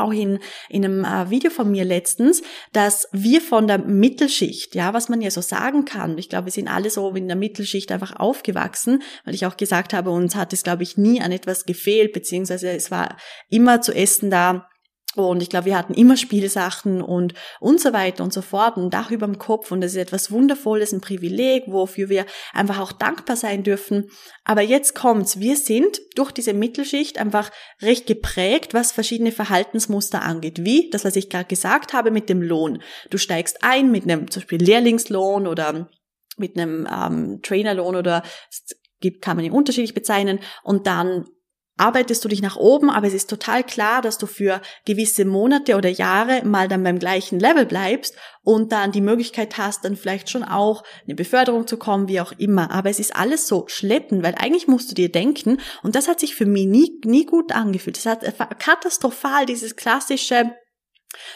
auch 0.00 0.12
in, 0.12 0.38
in 0.68 0.84
einem 0.84 1.04
äh, 1.04 1.30
Video 1.30 1.50
von 1.50 1.70
mir 1.70 1.84
letztens, 1.84 2.42
dass 2.72 3.08
wir 3.12 3.40
von 3.40 3.66
der 3.66 3.78
Mittelschicht, 3.78 4.74
ja, 4.74 4.94
was 4.94 5.08
man 5.08 5.20
ja 5.20 5.30
so 5.30 5.40
sagen 5.40 5.84
kann, 5.84 6.18
ich 6.18 6.28
glaube, 6.28 6.46
wir 6.46 6.52
sind 6.52 6.68
alle 6.68 6.90
so 6.90 7.10
in 7.14 7.28
der 7.28 7.36
Mittelschicht 7.36 7.92
einfach 7.92 8.16
aufgewachsen, 8.16 9.02
weil 9.24 9.34
ich 9.34 9.46
auch 9.46 9.56
gesagt 9.56 9.92
habe, 9.92 10.10
uns 10.10 10.34
hat 10.34 10.52
es, 10.52 10.62
glaube 10.62 10.82
ich, 10.82 10.96
nie 10.96 11.20
an 11.20 11.32
etwas 11.32 11.66
gefehlt, 11.66 12.12
beziehungsweise 12.12 12.70
es 12.70 12.90
war 12.90 13.16
immer 13.48 13.80
zu 13.80 13.94
essen 13.94 14.30
da, 14.30 14.69
und 15.16 15.42
ich 15.42 15.50
glaube, 15.50 15.66
wir 15.66 15.76
hatten 15.76 15.94
immer 15.94 16.16
Spielsachen 16.16 17.02
und, 17.02 17.34
und 17.58 17.80
so 17.80 17.92
weiter 17.92 18.22
und 18.22 18.32
so 18.32 18.42
fort, 18.42 18.76
ein 18.76 18.90
Dach 18.90 19.10
über 19.10 19.26
dem 19.26 19.38
Kopf 19.38 19.72
und 19.72 19.80
das 19.80 19.92
ist 19.92 19.98
etwas 19.98 20.30
Wundervolles, 20.30 20.92
ein 20.92 21.00
Privileg, 21.00 21.64
wofür 21.66 22.08
wir 22.08 22.26
einfach 22.52 22.78
auch 22.78 22.92
dankbar 22.92 23.34
sein 23.34 23.64
dürfen. 23.64 24.08
Aber 24.44 24.60
jetzt 24.60 24.94
kommt's. 24.94 25.40
Wir 25.40 25.56
sind 25.56 26.00
durch 26.14 26.30
diese 26.30 26.54
Mittelschicht 26.54 27.18
einfach 27.18 27.50
recht 27.82 28.06
geprägt, 28.06 28.72
was 28.72 28.92
verschiedene 28.92 29.32
Verhaltensmuster 29.32 30.22
angeht. 30.22 30.64
Wie 30.64 30.90
das, 30.90 31.04
was 31.04 31.16
ich 31.16 31.28
gerade 31.28 31.46
gesagt 31.46 31.92
habe 31.92 32.12
mit 32.12 32.28
dem 32.28 32.40
Lohn. 32.40 32.80
Du 33.10 33.18
steigst 33.18 33.64
ein 33.64 33.90
mit 33.90 34.04
einem 34.04 34.30
zum 34.30 34.42
Beispiel 34.42 34.62
Lehrlingslohn 34.62 35.48
oder 35.48 35.90
mit 36.36 36.56
einem 36.56 36.86
ähm, 36.90 37.40
Trainerlohn 37.42 37.96
oder 37.96 38.22
gibt, 39.00 39.22
kann 39.22 39.36
man 39.36 39.44
ihn 39.44 39.52
unterschiedlich 39.52 39.94
bezeichnen 39.94 40.38
und 40.62 40.86
dann 40.86 41.26
arbeitest 41.80 42.24
du 42.24 42.28
dich 42.28 42.42
nach 42.42 42.56
oben, 42.56 42.90
aber 42.90 43.06
es 43.06 43.14
ist 43.14 43.30
total 43.30 43.64
klar, 43.64 44.02
dass 44.02 44.18
du 44.18 44.26
für 44.26 44.60
gewisse 44.84 45.24
Monate 45.24 45.76
oder 45.76 45.88
Jahre 45.88 46.44
mal 46.44 46.68
dann 46.68 46.84
beim 46.84 46.98
gleichen 46.98 47.40
Level 47.40 47.66
bleibst 47.66 48.14
und 48.42 48.70
dann 48.72 48.92
die 48.92 49.00
Möglichkeit 49.00 49.58
hast, 49.58 49.84
dann 49.84 49.96
vielleicht 49.96 50.30
schon 50.30 50.44
auch 50.44 50.84
eine 51.06 51.14
Beförderung 51.14 51.66
zu 51.66 51.78
kommen, 51.78 52.08
wie 52.08 52.20
auch 52.20 52.32
immer. 52.32 52.70
Aber 52.70 52.90
es 52.90 52.98
ist 52.98 53.16
alles 53.16 53.48
so 53.48 53.64
schleppend, 53.66 54.22
weil 54.22 54.34
eigentlich 54.36 54.68
musst 54.68 54.90
du 54.90 54.94
dir 54.94 55.10
denken, 55.10 55.58
und 55.82 55.96
das 55.96 56.06
hat 56.06 56.20
sich 56.20 56.34
für 56.34 56.46
mich 56.46 56.66
nie, 56.66 57.00
nie 57.04 57.24
gut 57.26 57.52
angefühlt. 57.52 57.96
Das 57.96 58.06
hat 58.06 58.24
katastrophal 58.58 59.46
dieses 59.46 59.76
klassische, 59.76 60.52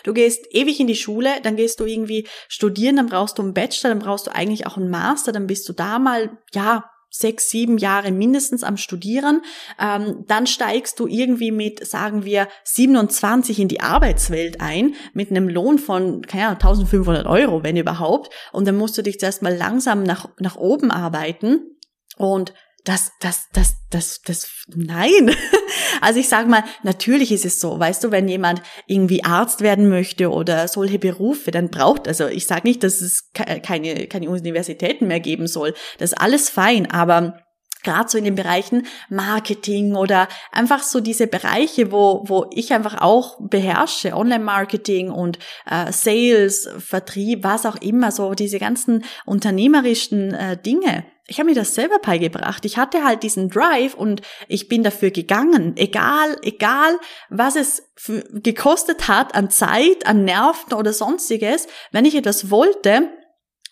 Du 0.05 0.13
gehst 0.13 0.47
ewig 0.51 0.79
in 0.79 0.87
die 0.87 0.95
Schule, 0.95 1.41
dann 1.43 1.57
gehst 1.57 1.81
du 1.81 1.85
irgendwie 1.85 2.29
studieren, 2.49 2.95
dann 2.95 3.09
brauchst 3.09 3.39
du 3.39 3.43
einen 3.43 3.55
Bachelor, 3.55 3.91
dann 3.91 3.99
brauchst 3.99 4.29
du 4.29 4.35
eigentlich 4.35 4.69
auch 4.69 4.77
einen 4.77 4.89
Master, 4.89 5.33
dann 5.33 5.49
bist 5.49 5.69
du 5.69 5.73
da 5.73 5.99
mal, 5.99 6.39
ja, 6.53 6.85
sechs, 7.15 7.49
sieben 7.49 7.79
Jahre 7.79 8.11
mindestens 8.11 8.65
am 8.65 8.77
Studieren. 8.77 9.43
Ähm, 9.81 10.25
dann 10.27 10.49
steigst 10.49 10.99
du 10.99 11.07
irgendwie 11.07 11.53
mit, 11.53 11.87
sagen 11.87 12.25
wir, 12.25 12.49
27 12.65 13.61
in 13.61 13.69
die 13.69 13.81
Arbeitswelt 13.81 14.61
ein, 14.61 14.97
mit 15.13 15.31
einem 15.31 15.49
Lohn 15.49 15.79
von, 15.79 16.23
keine 16.23 16.47
Ahnung, 16.47 16.57
1500 16.57 17.27
Euro, 17.27 17.63
wenn 17.63 17.77
überhaupt. 17.77 18.35
Und 18.53 18.67
dann 18.67 18.77
musst 18.77 18.99
du 18.99 19.03
dich 19.03 19.21
zuerst 19.21 19.43
mal 19.43 19.55
langsam 19.55 20.03
nach, 20.03 20.29
nach 20.41 20.57
oben 20.57 20.91
arbeiten. 20.91 21.77
Und 22.17 22.53
das, 22.85 23.13
das, 23.21 23.49
das, 23.53 23.77
das, 23.95 24.21
das, 24.23 24.51
nein. 24.75 25.35
Also 26.01 26.19
ich 26.19 26.29
sage 26.29 26.49
mal, 26.49 26.65
natürlich 26.83 27.31
ist 27.31 27.45
es 27.45 27.61
so, 27.61 27.79
weißt 27.79 28.03
du, 28.05 28.11
wenn 28.11 28.29
jemand 28.29 28.61
irgendwie 28.87 29.25
Arzt 29.25 29.61
werden 29.61 29.89
möchte 29.89 30.31
oder 30.31 30.67
solche 30.69 30.99
Berufe, 30.99 31.51
dann 31.51 31.71
braucht, 31.71 32.09
also 32.09 32.27
ich 32.27 32.47
sage 32.47 32.67
nicht, 32.67 32.83
dass 32.83 33.01
es 33.01 33.31
keine, 33.33 34.07
keine 34.07 34.29
Universitäten 34.29 35.07
mehr 35.07 35.21
geben 35.21 35.47
soll. 35.47 35.73
Das 35.99 36.13
ist 36.13 36.21
alles 36.21 36.51
fein, 36.51 36.91
aber 36.91 37.39
gerade 37.85 38.09
so 38.09 38.19
in 38.19 38.25
den 38.25 38.35
Bereichen 38.35 38.87
Marketing 39.09 39.95
oder 39.95 40.29
einfach 40.53 40.83
so 40.83 41.01
diese 41.01 41.27
Bereiche, 41.27 41.93
wo, 41.93 42.25
wo 42.27 42.51
ich 42.53 42.73
einfach 42.73 43.01
auch 43.01 43.39
beherrsche, 43.41 44.15
Online-Marketing 44.15 45.11
und 45.11 45.39
äh, 45.71 45.93
Sales, 45.93 46.69
Vertrieb, 46.79 47.45
was 47.45 47.67
auch 47.67 47.77
immer, 47.77 48.11
so 48.11 48.35
diese 48.35 48.59
ganzen 48.59 49.05
unternehmerischen 49.25 50.35
äh, 50.35 50.57
Dinge 50.57 51.05
ich 51.27 51.39
habe 51.39 51.49
mir 51.49 51.55
das 51.55 51.75
selber 51.75 51.99
beigebracht. 51.99 52.65
Ich 52.65 52.77
hatte 52.77 53.03
halt 53.03 53.23
diesen 53.23 53.49
Drive 53.49 53.95
und 53.95 54.21
ich 54.47 54.69
bin 54.69 54.83
dafür 54.83 55.11
gegangen. 55.11 55.75
Egal, 55.77 56.37
egal, 56.43 56.99
was 57.31 57.57
es 57.57 57.91
gekostet 58.43 59.09
hat 59.09 59.35
an 59.35 59.49
Zeit, 59.49 60.07
an 60.07 60.25
Nerven 60.25 60.75
oder 60.75 60.93
sonstiges. 60.93 61.67
Wenn 61.93 62.05
ich 62.05 62.15
etwas 62.15 62.51
wollte, 62.51 63.09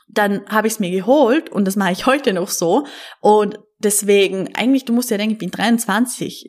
dann 0.09 0.47
habe 0.49 0.67
ich 0.67 0.75
es 0.75 0.81
mir 0.81 0.91
geholt 0.91 1.51
und 1.51 1.67
das 1.67 1.77
mache 1.77 1.93
ich 1.93 2.07
heute 2.07 2.33
noch 2.33 2.49
so. 2.49 2.87
Und 3.21 3.59
deswegen, 3.79 4.55
eigentlich, 4.55 4.87
du 4.87 4.95
musst 4.95 5.11
ja 5.11 5.19
denken, 5.19 5.35
ich 5.35 5.39
bin 5.39 5.51
23 5.51 6.47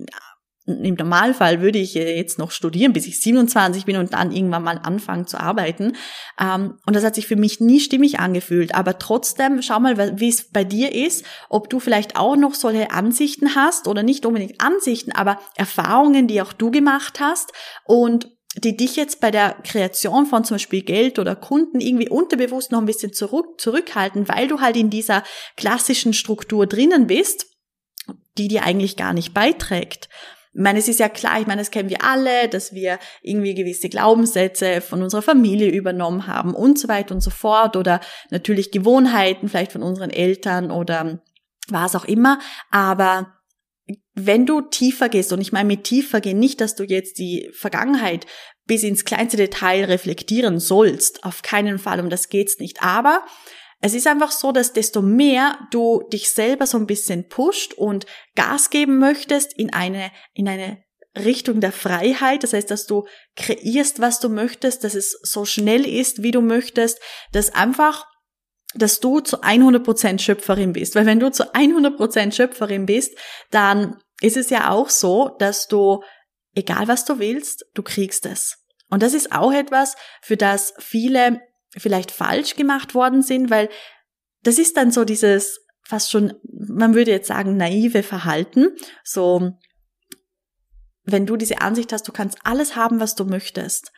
im 0.65 0.95
Normalfall 0.95 1.61
würde 1.61 1.79
ich 1.79 1.93
jetzt 1.93 2.39
noch 2.39 2.51
studieren, 2.51 2.93
bis 2.93 3.05
ich 3.05 3.19
27 3.19 3.85
bin 3.85 3.97
und 3.97 4.13
dann 4.13 4.31
irgendwann 4.31 4.63
mal 4.63 4.79
anfangen 4.81 5.27
zu 5.27 5.37
arbeiten. 5.37 5.97
Ähm, 6.39 6.79
und 6.85 6.95
das 6.95 7.03
hat 7.03 7.15
sich 7.15 7.27
für 7.27 7.35
mich 7.35 7.59
nie 7.59 7.81
stimmig 7.81 8.19
angefühlt. 8.19 8.73
Aber 8.73 8.97
trotzdem, 8.97 9.61
schau 9.61 9.79
mal, 9.81 10.19
wie 10.19 10.29
es 10.29 10.49
bei 10.51 10.63
dir 10.63 10.93
ist, 10.93 11.25
ob 11.49 11.69
du 11.69 11.79
vielleicht 11.79 12.15
auch 12.15 12.37
noch 12.37 12.53
solche 12.53 12.91
Ansichten 12.91 13.55
hast 13.55 13.87
oder 13.87 14.03
nicht 14.03 14.25
unbedingt 14.25 14.61
Ansichten, 14.61 15.11
aber 15.11 15.39
Erfahrungen, 15.55 16.27
die 16.27 16.41
auch 16.41 16.53
du 16.53 16.71
gemacht 16.71 17.19
hast 17.19 17.51
und 17.83 18.29
die 18.55 18.77
dich 18.77 18.95
jetzt 18.95 19.19
bei 19.19 19.31
der 19.31 19.55
Kreation 19.63 20.25
von 20.27 20.43
zum 20.45 20.55
Beispiel 20.55 20.83
Geld 20.83 21.17
oder 21.19 21.35
Kunden 21.35 21.81
irgendwie 21.81 22.09
unterbewusst 22.09 22.71
noch 22.71 22.79
ein 22.79 22.85
bisschen 22.85 23.11
zurück, 23.11 23.59
zurückhalten, 23.59 24.29
weil 24.29 24.47
du 24.47 24.61
halt 24.61 24.77
in 24.77 24.89
dieser 24.89 25.23
klassischen 25.57 26.13
Struktur 26.13 26.67
drinnen 26.67 27.07
bist, 27.07 27.47
die 28.37 28.47
dir 28.47 28.63
eigentlich 28.63 28.95
gar 28.95 29.13
nicht 29.13 29.33
beiträgt. 29.33 30.07
Ich 30.55 30.61
meine, 30.61 30.79
es 30.79 30.87
ist 30.87 30.99
ja 30.99 31.09
klar, 31.09 31.41
ich 31.41 31.47
meine, 31.47 31.61
das 31.61 31.71
kennen 31.71 31.89
wir 31.89 32.03
alle, 32.03 32.47
dass 32.47 32.73
wir 32.73 32.99
irgendwie 33.21 33.55
gewisse 33.55 33.89
Glaubenssätze 33.89 34.81
von 34.81 35.01
unserer 35.01 35.23
Familie 35.23 35.71
übernommen 35.71 36.27
haben 36.27 36.53
und 36.53 36.77
so 36.77 36.87
weiter 36.87 37.15
und 37.15 37.21
so 37.21 37.31
fort 37.31 37.75
oder 37.75 37.99
natürlich 38.29 38.71
Gewohnheiten 38.71 39.49
vielleicht 39.49 39.71
von 39.71 39.81
unseren 39.81 40.11
Eltern 40.11 40.69
oder 40.69 41.21
was 41.69 41.95
auch 41.95 42.05
immer. 42.05 42.39
Aber 42.69 43.33
wenn 44.13 44.45
du 44.45 44.61
tiefer 44.61 45.09
gehst, 45.09 45.33
und 45.33 45.41
ich 45.41 45.51
meine 45.51 45.67
mit 45.67 45.85
tiefer 45.85 46.21
gehen 46.21 46.37
nicht, 46.39 46.61
dass 46.61 46.75
du 46.75 46.83
jetzt 46.83 47.17
die 47.17 47.49
Vergangenheit 47.53 48.27
bis 48.65 48.83
ins 48.83 49.05
kleinste 49.05 49.37
Detail 49.37 49.85
reflektieren 49.85 50.59
sollst, 50.59 51.23
auf 51.23 51.41
keinen 51.41 51.79
Fall, 51.79 51.99
um 51.99 52.09
das 52.09 52.29
geht's 52.29 52.59
nicht. 52.59 52.81
Aber 52.81 53.23
es 53.83 53.93
ist 53.93 54.07
einfach 54.07 54.31
so, 54.31 54.53
dass 54.53 54.71
desto 54.71 55.01
mehr 55.01 55.59
du 55.69 56.03
dich 56.13 56.31
selber 56.31 56.65
so 56.67 56.77
ein 56.77 56.87
bisschen 56.87 57.27
pusht 57.27 57.73
und 57.73 58.05
Gas 58.33 58.69
geben 58.69 58.97
möchtest 58.97 59.51
in 59.59 59.73
eine, 59.73 60.09
in 60.33 60.47
eine 60.47 60.81
Richtung 61.17 61.59
der 61.59 61.73
Freiheit, 61.73 62.43
das 62.43 62.53
heißt, 62.53 62.71
dass 62.71 62.87
du 62.87 63.05
kreierst, 63.35 63.99
was 63.99 64.21
du 64.21 64.29
möchtest, 64.29 64.85
dass 64.85 64.95
es 64.95 65.19
so 65.21 65.43
schnell 65.43 65.85
ist, 65.85 66.23
wie 66.23 66.31
du 66.31 66.39
möchtest, 66.39 67.01
dass 67.33 67.53
einfach, 67.53 68.07
dass 68.73 69.01
du 69.01 69.19
zu 69.19 69.41
100% 69.41 70.19
Schöpferin 70.19 70.71
bist. 70.71 70.95
Weil 70.95 71.05
wenn 71.05 71.19
du 71.19 71.29
zu 71.29 71.53
100% 71.53 72.31
Schöpferin 72.31 72.85
bist, 72.85 73.17
dann 73.51 73.97
ist 74.21 74.37
es 74.37 74.49
ja 74.49 74.69
auch 74.69 74.89
so, 74.89 75.35
dass 75.39 75.67
du, 75.67 76.01
egal 76.55 76.87
was 76.87 77.03
du 77.03 77.19
willst, 77.19 77.65
du 77.73 77.83
kriegst 77.83 78.25
es. 78.25 78.59
Und 78.89 79.03
das 79.03 79.13
ist 79.13 79.33
auch 79.33 79.51
etwas, 79.51 79.97
für 80.21 80.37
das 80.37 80.73
viele 80.79 81.41
vielleicht 81.77 82.11
falsch 82.11 82.55
gemacht 82.55 82.95
worden 82.95 83.21
sind, 83.21 83.49
weil 83.49 83.69
das 84.43 84.57
ist 84.57 84.77
dann 84.77 84.91
so 84.91 85.05
dieses 85.05 85.59
fast 85.83 86.11
schon, 86.11 86.33
man 86.43 86.95
würde 86.95 87.11
jetzt 87.11 87.27
sagen, 87.27 87.57
naive 87.57 88.03
Verhalten. 88.03 88.69
So, 89.03 89.51
wenn 91.03 91.25
du 91.25 91.35
diese 91.35 91.61
Ansicht 91.61 91.91
hast, 91.91 92.07
du 92.07 92.11
kannst 92.11 92.37
alles 92.43 92.75
haben, 92.75 92.99
was 92.99 93.15
du 93.15 93.25
möchtest. 93.25 93.91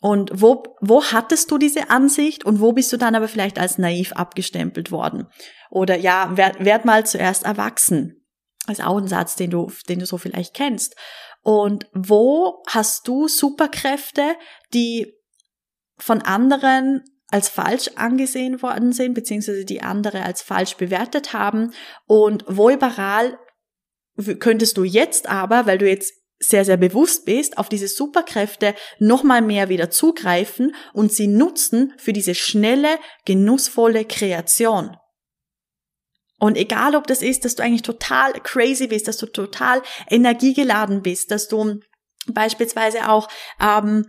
Und 0.00 0.30
wo, 0.34 0.62
wo 0.80 1.04
hattest 1.04 1.50
du 1.50 1.58
diese 1.58 1.90
Ansicht 1.90 2.44
und 2.44 2.60
wo 2.60 2.72
bist 2.72 2.92
du 2.92 2.96
dann 2.96 3.14
aber 3.14 3.28
vielleicht 3.28 3.58
als 3.58 3.78
naiv 3.78 4.12
abgestempelt 4.12 4.90
worden? 4.90 5.26
Oder 5.70 5.96
ja, 5.96 6.36
werd, 6.36 6.64
werd 6.64 6.84
mal 6.84 7.06
zuerst 7.06 7.44
erwachsen. 7.44 8.24
Das 8.66 8.78
ist 8.78 8.84
auch 8.84 8.98
ein 8.98 9.08
Satz, 9.08 9.36
den 9.36 9.50
du, 9.50 9.70
den 9.88 9.98
du 9.98 10.06
so 10.06 10.18
vielleicht 10.18 10.54
kennst. 10.54 10.96
Und 11.42 11.86
wo 11.92 12.62
hast 12.68 13.06
du 13.08 13.28
Superkräfte, 13.28 14.36
die 14.74 15.14
von 15.98 16.22
anderen 16.22 17.02
als 17.28 17.48
falsch 17.48 17.90
angesehen 17.96 18.62
worden 18.62 18.92
sind, 18.92 19.14
beziehungsweise 19.14 19.64
die 19.64 19.82
andere 19.82 20.22
als 20.22 20.42
falsch 20.42 20.76
bewertet 20.76 21.32
haben 21.32 21.72
und 22.06 22.44
wo 22.46 22.70
überall 22.70 23.38
könntest 24.38 24.76
du 24.76 24.84
jetzt 24.84 25.28
aber, 25.28 25.66
weil 25.66 25.78
du 25.78 25.88
jetzt 25.88 26.14
sehr, 26.38 26.64
sehr 26.64 26.76
bewusst 26.76 27.24
bist, 27.24 27.58
auf 27.58 27.68
diese 27.68 27.88
Superkräfte 27.88 28.74
nochmal 28.98 29.42
mehr 29.42 29.68
wieder 29.68 29.90
zugreifen 29.90 30.74
und 30.92 31.12
sie 31.12 31.28
nutzen 31.28 31.94
für 31.96 32.12
diese 32.12 32.34
schnelle, 32.34 32.98
genussvolle 33.24 34.04
Kreation. 34.04 34.96
Und 36.38 36.58
egal, 36.58 36.94
ob 36.94 37.06
das 37.06 37.22
ist, 37.22 37.46
dass 37.46 37.54
du 37.54 37.62
eigentlich 37.62 37.82
total 37.82 38.34
crazy 38.42 38.88
bist, 38.88 39.08
dass 39.08 39.16
du 39.16 39.26
total 39.26 39.82
energiegeladen 40.10 41.02
bist, 41.02 41.30
dass 41.30 41.48
du 41.48 41.80
beispielsweise 42.26 43.08
auch 43.08 43.28
ähm, 43.60 44.06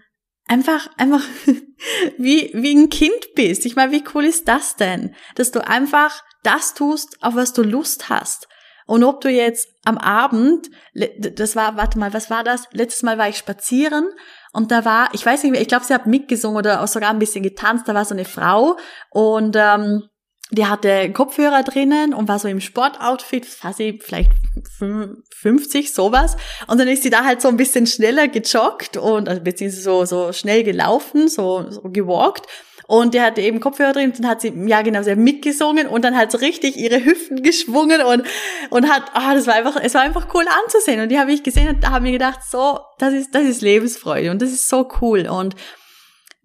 einfach, 0.48 0.90
einfach 0.98 1.24
wie, 2.18 2.52
wie 2.54 2.76
ein 2.76 2.90
Kind 2.90 3.36
bist. 3.36 3.66
Ich 3.66 3.76
meine, 3.76 3.92
wie 3.92 4.04
cool 4.14 4.26
ist 4.26 4.48
das 4.48 4.76
denn? 4.76 5.16
Dass 5.36 5.52
du 5.52 5.66
einfach 5.66 6.24
das 6.44 6.74
tust, 6.74 7.18
auf 7.22 7.36
was 7.36 7.54
du 7.54 7.64
Lust 7.64 8.10
hast. 8.10 8.48
Und 8.86 9.04
ob 9.04 9.20
du 9.20 9.30
jetzt 9.30 9.68
am 9.84 9.98
Abend, 9.98 10.70
das 10.94 11.58
war, 11.58 11.76
warte 11.76 12.00
mal, 12.00 12.14
was 12.14 12.30
war 12.30 12.46
das? 12.46 12.64
Letztes 12.72 13.04
Mal 13.04 13.18
war 13.18 13.28
ich 13.28 13.38
spazieren 13.38 14.08
und 14.54 14.72
da 14.72 14.86
war, 14.86 15.10
ich 15.14 15.26
weiß 15.26 15.44
nicht 15.44 15.52
mehr, 15.52 15.62
ich 15.62 15.68
glaube, 15.68 15.84
sie 15.84 15.94
hat 15.94 16.08
mitgesungen 16.08 16.58
oder 16.58 16.82
auch 16.82 16.88
sogar 16.88 17.10
ein 17.10 17.20
bisschen 17.20 17.44
getanzt, 17.44 17.88
da 17.90 17.94
war 17.94 18.06
so 18.06 18.14
eine 18.14 18.24
Frau 18.24 18.78
und 19.10 19.58
ähm, 19.60 20.08
die 20.52 20.66
hatte 20.66 21.12
Kopfhörer 21.12 21.64
drinnen 21.64 22.14
und 22.14 22.30
war 22.30 22.40
so 22.40 22.48
im 22.48 22.62
Sportoutfit, 22.62 23.64
war 23.64 23.74
sie 23.74 24.00
vielleicht 24.02 24.32
50, 24.80 25.94
sowas. 25.94 26.38
Und 26.68 26.80
dann 26.80 26.88
ist 26.88 27.04
sie 27.04 27.10
da 27.10 27.26
halt 27.26 27.42
so 27.42 27.50
ein 27.50 27.58
bisschen 27.58 27.86
schneller 27.86 28.28
gejoggt 28.28 28.96
und, 28.96 29.28
also 29.28 29.42
beziehungsweise 29.42 29.84
so, 29.84 30.06
so 30.06 30.34
schnell 30.34 30.64
gelaufen, 30.64 31.28
so, 31.28 31.70
so 31.70 31.82
gewalkt. 31.84 32.48
Und 32.88 33.14
der 33.14 33.24
hatte 33.24 33.42
eben 33.42 33.60
Kopfhörer 33.60 33.92
drin 33.92 34.12
und 34.12 34.20
dann 34.20 34.30
hat 34.30 34.40
sie, 34.40 34.54
ja 34.66 34.82
genau, 34.82 35.04
sie 35.04 35.12
hat 35.12 35.18
mitgesungen 35.18 35.88
und 35.88 36.06
dann 36.06 36.16
halt 36.16 36.32
so 36.32 36.38
richtig 36.38 36.78
ihre 36.78 37.04
Hüften 37.04 37.44
geschwungen 37.44 38.02
und, 38.02 38.24
und 38.70 38.90
hat, 38.90 39.04
ah, 39.14 39.32
oh, 39.32 39.36
das 39.36 39.46
war 39.46 39.56
einfach, 39.56 39.76
es 39.84 39.94
war 39.94 40.02
einfach 40.04 40.34
cool 40.34 40.46
anzusehen. 40.64 41.02
Und 41.02 41.10
die 41.10 41.20
habe 41.20 41.34
ich 41.34 41.44
gesehen 41.44 41.68
und 41.68 41.84
da 41.84 41.92
habe 41.92 42.04
mir 42.04 42.14
gedacht, 42.14 42.40
so, 42.50 42.80
das 42.98 43.14
ist, 43.14 43.36
das 43.36 43.44
ist 43.44 43.62
Lebensfreude 43.62 44.32
und 44.32 44.42
das 44.42 44.52
ist 44.52 44.70
so 44.70 44.90
cool. 45.02 45.28
Und 45.28 45.56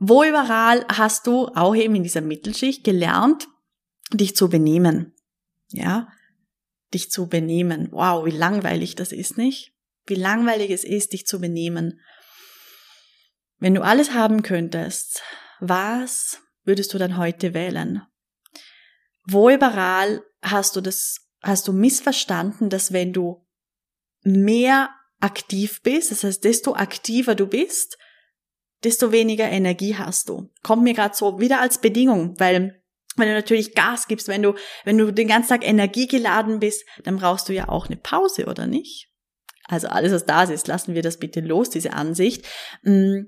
wo 0.00 0.24
überall 0.24 0.84
hast 0.92 1.28
du 1.28 1.46
auch 1.54 1.76
eben 1.76 1.94
in 1.94 2.02
dieser 2.02 2.22
Mittelschicht 2.22 2.82
gelernt, 2.82 3.46
dich 4.16 4.36
zu 4.36 4.48
benehmen. 4.48 5.14
Ja, 5.68 6.08
dich 6.92 7.10
zu 7.10 7.28
benehmen. 7.28 7.88
Wow, 7.92 8.26
wie 8.26 8.30
langweilig 8.30 8.94
das 8.94 9.12
ist, 9.12 9.38
nicht? 9.38 9.72
Wie 10.06 10.14
langweilig 10.14 10.70
es 10.70 10.84
ist, 10.84 11.12
dich 11.12 11.26
zu 11.26 11.40
benehmen. 11.40 12.00
Wenn 13.58 13.74
du 13.74 13.82
alles 13.82 14.12
haben 14.12 14.42
könntest, 14.42 15.22
was 15.60 16.40
würdest 16.64 16.92
du 16.92 16.98
dann 16.98 17.16
heute 17.16 17.54
wählen? 17.54 18.02
Wo 19.24 19.48
überall 19.48 20.22
hast 20.42 20.74
du 20.76 20.80
das, 20.80 21.28
hast 21.40 21.68
du 21.68 21.72
missverstanden, 21.72 22.68
dass 22.68 22.92
wenn 22.92 23.12
du 23.12 23.46
mehr 24.22 24.90
aktiv 25.20 25.80
bist, 25.82 26.10
das 26.10 26.24
heißt, 26.24 26.42
desto 26.42 26.74
aktiver 26.74 27.36
du 27.36 27.46
bist, 27.46 27.96
desto 28.82 29.12
weniger 29.12 29.48
Energie 29.48 29.94
hast 29.96 30.28
du. 30.28 30.50
Kommt 30.62 30.82
mir 30.82 30.94
gerade 30.94 31.14
so 31.14 31.38
wieder 31.38 31.60
als 31.60 31.80
Bedingung, 31.80 32.38
weil 32.40 32.81
wenn 33.16 33.28
du 33.28 33.34
natürlich 33.34 33.74
Gas 33.74 34.08
gibst, 34.08 34.28
wenn 34.28 34.42
du, 34.42 34.54
wenn 34.84 34.98
du 34.98 35.12
den 35.12 35.28
ganzen 35.28 35.50
Tag 35.50 35.66
energiegeladen 35.66 36.60
bist, 36.60 36.84
dann 37.04 37.16
brauchst 37.16 37.48
du 37.48 37.52
ja 37.52 37.68
auch 37.68 37.86
eine 37.86 37.96
Pause, 37.96 38.46
oder 38.46 38.66
nicht? 38.66 39.08
Also 39.66 39.88
alles, 39.88 40.12
was 40.12 40.26
da 40.26 40.42
ist, 40.44 40.66
lassen 40.66 40.94
wir 40.94 41.02
das 41.02 41.18
bitte 41.18 41.40
los, 41.40 41.70
diese 41.70 41.92
Ansicht. 41.92 42.44
Mm. 42.82 43.22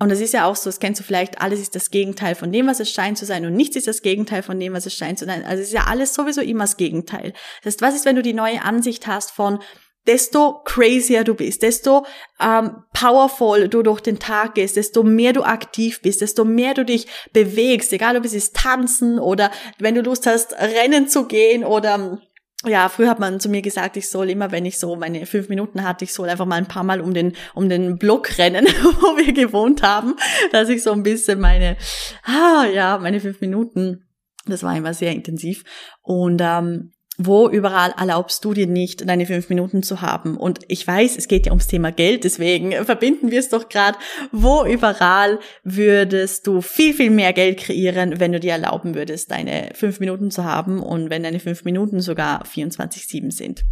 Und 0.00 0.08
das 0.08 0.20
ist 0.20 0.34
ja 0.34 0.46
auch 0.46 0.56
so, 0.56 0.68
das 0.68 0.80
kennst 0.80 1.00
du 1.00 1.04
vielleicht, 1.04 1.40
alles 1.40 1.60
ist 1.60 1.76
das 1.76 1.90
Gegenteil 1.90 2.34
von 2.34 2.50
dem, 2.50 2.66
was 2.66 2.80
es 2.80 2.90
scheint 2.90 3.16
zu 3.16 3.24
sein 3.24 3.46
und 3.46 3.54
nichts 3.54 3.76
ist 3.76 3.86
das 3.86 4.02
Gegenteil 4.02 4.42
von 4.42 4.58
dem, 4.58 4.72
was 4.72 4.86
es 4.86 4.94
scheint 4.94 5.20
zu 5.20 5.24
sein. 5.24 5.44
Also 5.44 5.62
es 5.62 5.68
ist 5.68 5.72
ja 5.72 5.84
alles 5.84 6.14
sowieso 6.14 6.40
immer 6.40 6.64
das 6.64 6.76
Gegenteil. 6.76 7.32
Das 7.62 7.74
heißt, 7.74 7.82
was 7.82 7.94
ist, 7.94 8.04
wenn 8.04 8.16
du 8.16 8.22
die 8.22 8.32
neue 8.32 8.62
Ansicht 8.62 9.06
hast 9.06 9.30
von, 9.30 9.60
desto 10.06 10.60
crazier 10.64 11.24
du 11.24 11.34
bist, 11.34 11.62
desto 11.62 12.06
ähm, 12.40 12.82
powerful 12.92 13.68
du 13.68 13.82
durch 13.82 14.00
den 14.00 14.18
Tag 14.18 14.54
gehst, 14.54 14.76
desto 14.76 15.02
mehr 15.02 15.32
du 15.32 15.42
aktiv 15.42 16.00
bist, 16.02 16.20
desto 16.20 16.44
mehr 16.44 16.74
du 16.74 16.84
dich 16.84 17.06
bewegst, 17.32 17.92
egal 17.92 18.16
ob 18.16 18.24
es 18.24 18.34
ist 18.34 18.54
tanzen 18.56 19.18
oder 19.18 19.50
wenn 19.78 19.94
du 19.94 20.02
Lust 20.02 20.26
hast, 20.26 20.52
rennen 20.54 21.08
zu 21.08 21.26
gehen 21.26 21.64
oder 21.64 22.18
ja, 22.66 22.88
früher 22.88 23.10
hat 23.10 23.20
man 23.20 23.40
zu 23.40 23.48
mir 23.48 23.62
gesagt, 23.62 23.96
ich 23.96 24.08
soll 24.08 24.30
immer, 24.30 24.50
wenn 24.50 24.64
ich 24.64 24.78
so 24.78 24.96
meine 24.96 25.26
fünf 25.26 25.48
Minuten 25.48 25.84
hatte, 25.84 26.04
ich 26.04 26.14
soll 26.14 26.28
einfach 26.28 26.46
mal 26.46 26.56
ein 26.56 26.68
paar 26.68 26.84
Mal 26.84 27.00
um 27.00 27.12
den, 27.12 27.34
um 27.54 27.68
den 27.68 27.98
Block 27.98 28.38
rennen, 28.38 28.64
wo 29.00 29.16
wir 29.18 29.32
gewohnt 29.32 29.82
haben, 29.82 30.14
dass 30.50 30.68
ich 30.68 30.82
so 30.82 30.92
ein 30.92 31.02
bisschen 31.02 31.40
meine, 31.40 31.76
ah, 32.24 32.64
ja, 32.64 32.98
meine 32.98 33.20
fünf 33.20 33.40
Minuten, 33.40 34.06
das 34.46 34.62
war 34.62 34.76
immer 34.76 34.94
sehr 34.94 35.12
intensiv. 35.12 35.64
Und 36.02 36.40
ähm, 36.42 36.93
wo 37.16 37.48
überall 37.48 37.94
erlaubst 37.96 38.44
du 38.44 38.54
dir 38.54 38.66
nicht, 38.66 39.08
deine 39.08 39.26
fünf 39.26 39.48
Minuten 39.48 39.82
zu 39.82 40.00
haben? 40.00 40.36
Und 40.36 40.60
ich 40.66 40.86
weiß, 40.86 41.16
es 41.16 41.28
geht 41.28 41.46
ja 41.46 41.52
ums 41.52 41.68
Thema 41.68 41.92
Geld, 41.92 42.24
deswegen 42.24 42.72
verbinden 42.84 43.30
wir 43.30 43.38
es 43.38 43.48
doch 43.48 43.68
gerade. 43.68 43.98
Wo 44.32 44.64
überall 44.64 45.38
würdest 45.62 46.46
du 46.46 46.60
viel, 46.60 46.92
viel 46.92 47.10
mehr 47.10 47.32
Geld 47.32 47.58
kreieren, 47.58 48.18
wenn 48.18 48.32
du 48.32 48.40
dir 48.40 48.52
erlauben 48.52 48.94
würdest, 48.94 49.30
deine 49.30 49.70
fünf 49.74 50.00
Minuten 50.00 50.30
zu 50.30 50.44
haben 50.44 50.82
und 50.82 51.08
wenn 51.10 51.22
deine 51.22 51.40
fünf 51.40 51.64
Minuten 51.64 52.00
sogar 52.00 52.44
24-7 52.44 53.30
sind? 53.30 53.64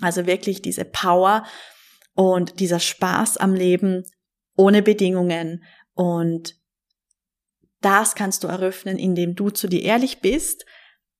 Also 0.00 0.26
wirklich 0.26 0.62
diese 0.62 0.84
Power 0.84 1.44
und 2.14 2.58
dieser 2.58 2.80
Spaß 2.80 3.36
am 3.36 3.54
Leben 3.54 4.04
ohne 4.56 4.82
Bedingungen 4.82 5.62
und 5.94 6.56
das 7.80 8.14
kannst 8.14 8.44
du 8.44 8.48
eröffnen, 8.48 8.98
indem 8.98 9.34
du 9.34 9.50
zu 9.50 9.68
dir 9.68 9.82
ehrlich 9.82 10.20
bist 10.20 10.66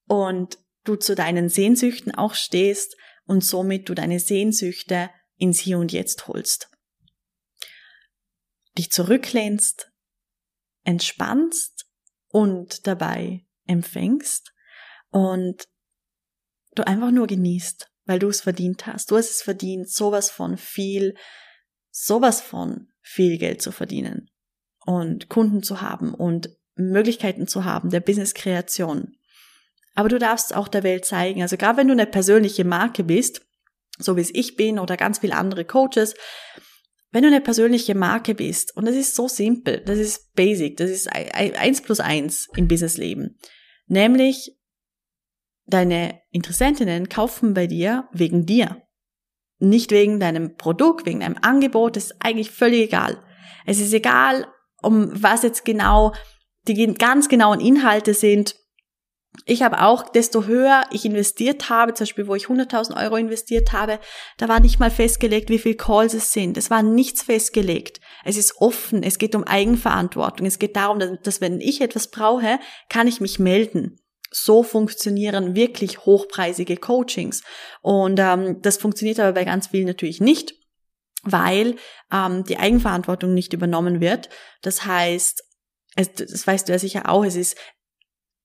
und 0.06 0.58
du 0.90 0.96
zu 0.96 1.14
deinen 1.14 1.48
Sehnsüchten 1.48 2.14
auch 2.14 2.34
stehst 2.34 2.96
und 3.24 3.44
somit 3.44 3.88
du 3.88 3.94
deine 3.94 4.18
Sehnsüchte 4.18 5.10
ins 5.36 5.60
Hier 5.60 5.78
und 5.78 5.92
Jetzt 5.92 6.26
holst. 6.26 6.70
Dich 8.76 8.90
zurücklehnst, 8.90 9.92
entspannst 10.84 11.86
und 12.28 12.86
dabei 12.86 13.46
empfängst 13.66 14.52
und 15.10 15.68
du 16.74 16.86
einfach 16.86 17.10
nur 17.10 17.26
genießt, 17.26 17.88
weil 18.04 18.18
du 18.18 18.28
es 18.28 18.40
verdient 18.40 18.86
hast. 18.86 19.10
Du 19.10 19.16
hast 19.16 19.30
es 19.30 19.42
verdient, 19.42 19.88
sowas 19.88 20.30
von 20.30 20.56
viel, 20.56 21.14
sowas 21.90 22.40
von 22.40 22.88
viel 23.00 23.38
Geld 23.38 23.62
zu 23.62 23.70
verdienen 23.72 24.30
und 24.86 25.28
Kunden 25.28 25.62
zu 25.62 25.80
haben 25.80 26.14
und 26.14 26.50
Möglichkeiten 26.74 27.46
zu 27.46 27.64
haben 27.64 27.90
der 27.90 28.00
Business-Kreation 28.00 29.16
aber 29.94 30.08
du 30.08 30.18
darfst 30.18 30.54
auch 30.54 30.68
der 30.68 30.82
Welt 30.82 31.04
zeigen. 31.04 31.42
Also 31.42 31.56
gerade 31.56 31.78
wenn 31.78 31.88
du 31.88 31.92
eine 31.92 32.06
persönliche 32.06 32.64
Marke 32.64 33.04
bist, 33.04 33.42
so 33.98 34.16
wie 34.16 34.20
es 34.22 34.34
ich 34.34 34.56
bin 34.56 34.78
oder 34.78 34.96
ganz 34.96 35.18
viele 35.18 35.36
andere 35.36 35.64
Coaches, 35.64 36.14
wenn 37.12 37.22
du 37.22 37.28
eine 37.28 37.40
persönliche 37.40 37.94
Marke 37.94 38.34
bist, 38.34 38.76
und 38.76 38.86
das 38.86 38.94
ist 38.94 39.16
so 39.16 39.26
simpel, 39.26 39.82
das 39.84 39.98
ist 39.98 40.32
basic, 40.34 40.76
das 40.76 40.90
ist 40.90 41.08
eins 41.12 41.80
plus 41.82 41.98
eins 41.98 42.46
im 42.54 42.68
Businessleben, 42.68 43.36
nämlich 43.86 44.56
deine 45.66 46.20
Interessentinnen 46.30 47.08
kaufen 47.08 47.54
bei 47.54 47.66
dir 47.66 48.08
wegen 48.12 48.46
dir. 48.46 48.82
Nicht 49.58 49.90
wegen 49.90 50.20
deinem 50.20 50.56
Produkt, 50.56 51.04
wegen 51.04 51.20
deinem 51.20 51.36
Angebot, 51.42 51.96
das 51.96 52.06
ist 52.06 52.16
eigentlich 52.20 52.50
völlig 52.50 52.82
egal. 52.82 53.22
Es 53.66 53.78
ist 53.78 53.92
egal, 53.92 54.46
um 54.80 55.10
was 55.12 55.42
jetzt 55.42 55.64
genau 55.64 56.14
die 56.66 56.94
ganz 56.94 57.28
genauen 57.28 57.60
Inhalte 57.60 58.14
sind, 58.14 58.54
ich 59.46 59.62
habe 59.62 59.82
auch, 59.82 60.08
desto 60.08 60.44
höher 60.44 60.84
ich 60.90 61.04
investiert 61.04 61.70
habe, 61.70 61.94
zum 61.94 62.04
Beispiel, 62.04 62.26
wo 62.26 62.34
ich 62.34 62.46
100.000 62.46 63.00
Euro 63.00 63.16
investiert 63.16 63.72
habe, 63.72 64.00
da 64.38 64.48
war 64.48 64.60
nicht 64.60 64.80
mal 64.80 64.90
festgelegt, 64.90 65.50
wie 65.50 65.58
viel 65.58 65.76
Calls 65.76 66.14
es 66.14 66.32
sind. 66.32 66.56
Es 66.56 66.70
war 66.70 66.82
nichts 66.82 67.22
festgelegt. 67.22 68.00
Es 68.24 68.36
ist 68.36 68.56
offen. 68.60 69.02
Es 69.02 69.18
geht 69.18 69.34
um 69.34 69.44
Eigenverantwortung. 69.44 70.46
Es 70.46 70.58
geht 70.58 70.76
darum, 70.76 71.18
dass, 71.22 71.40
wenn 71.40 71.60
ich 71.60 71.80
etwas 71.80 72.10
brauche, 72.10 72.58
kann 72.88 73.06
ich 73.06 73.20
mich 73.20 73.38
melden. 73.38 74.00
So 74.32 74.62
funktionieren 74.62 75.54
wirklich 75.54 76.04
hochpreisige 76.04 76.76
Coachings. 76.76 77.42
Und 77.82 78.18
ähm, 78.18 78.60
das 78.62 78.78
funktioniert 78.78 79.20
aber 79.20 79.32
bei 79.32 79.44
ganz 79.44 79.68
vielen 79.68 79.86
natürlich 79.86 80.20
nicht, 80.20 80.54
weil 81.22 81.76
ähm, 82.12 82.44
die 82.44 82.58
Eigenverantwortung 82.58 83.32
nicht 83.32 83.52
übernommen 83.52 84.00
wird. 84.00 84.28
Das 84.62 84.86
heißt, 84.86 85.42
es, 85.96 86.14
das 86.14 86.46
weißt 86.46 86.68
du 86.68 86.72
ja 86.72 86.78
sicher 86.78 87.08
auch, 87.08 87.24
es 87.24 87.36
ist 87.36 87.56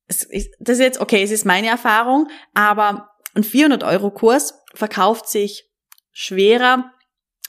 ist, 0.07 0.49
das 0.59 0.77
ist 0.77 0.83
jetzt, 0.83 0.99
okay, 0.99 1.23
es 1.23 1.31
ist 1.31 1.45
meine 1.45 1.67
Erfahrung, 1.67 2.27
aber 2.53 3.09
ein 3.33 3.43
400-Euro-Kurs 3.43 4.59
verkauft 4.73 5.27
sich 5.27 5.69
schwerer 6.11 6.91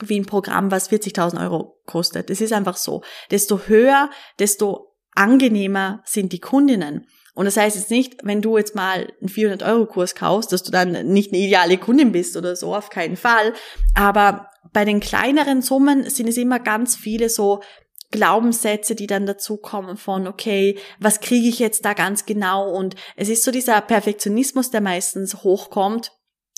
wie 0.00 0.18
ein 0.20 0.26
Programm, 0.26 0.70
was 0.70 0.90
40.000 0.90 1.40
Euro 1.42 1.80
kostet. 1.86 2.28
Es 2.30 2.40
ist 2.40 2.52
einfach 2.52 2.76
so. 2.76 3.02
Desto 3.30 3.60
höher, 3.66 4.10
desto 4.38 4.94
angenehmer 5.14 6.02
sind 6.04 6.32
die 6.32 6.40
Kundinnen. 6.40 7.06
Und 7.34 7.44
das 7.44 7.56
heißt 7.56 7.76
jetzt 7.76 7.90
nicht, 7.90 8.16
wenn 8.22 8.42
du 8.42 8.56
jetzt 8.56 8.74
mal 8.74 9.12
einen 9.20 9.28
400-Euro-Kurs 9.28 10.14
kaufst, 10.14 10.52
dass 10.52 10.62
du 10.62 10.70
dann 10.70 11.06
nicht 11.08 11.32
eine 11.32 11.42
ideale 11.42 11.78
Kundin 11.78 12.12
bist 12.12 12.36
oder 12.36 12.56
so, 12.56 12.74
auf 12.74 12.90
keinen 12.90 13.16
Fall. 13.16 13.52
Aber 13.94 14.48
bei 14.72 14.84
den 14.84 15.00
kleineren 15.00 15.62
Summen 15.62 16.08
sind 16.08 16.28
es 16.28 16.36
immer 16.36 16.58
ganz 16.58 16.96
viele 16.96 17.28
so 17.28 17.62
Glaubenssätze, 18.10 18.94
die 18.94 19.06
dann 19.06 19.26
dazu 19.26 19.56
kommen 19.56 19.96
von, 19.96 20.26
okay, 20.26 20.78
was 20.98 21.20
kriege 21.20 21.48
ich 21.48 21.58
jetzt 21.58 21.84
da 21.84 21.92
ganz 21.92 22.26
genau? 22.26 22.70
Und 22.70 22.94
es 23.16 23.28
ist 23.28 23.42
so 23.42 23.50
dieser 23.50 23.80
Perfektionismus, 23.80 24.70
der 24.70 24.80
meistens 24.80 25.42
hochkommt, 25.42 26.12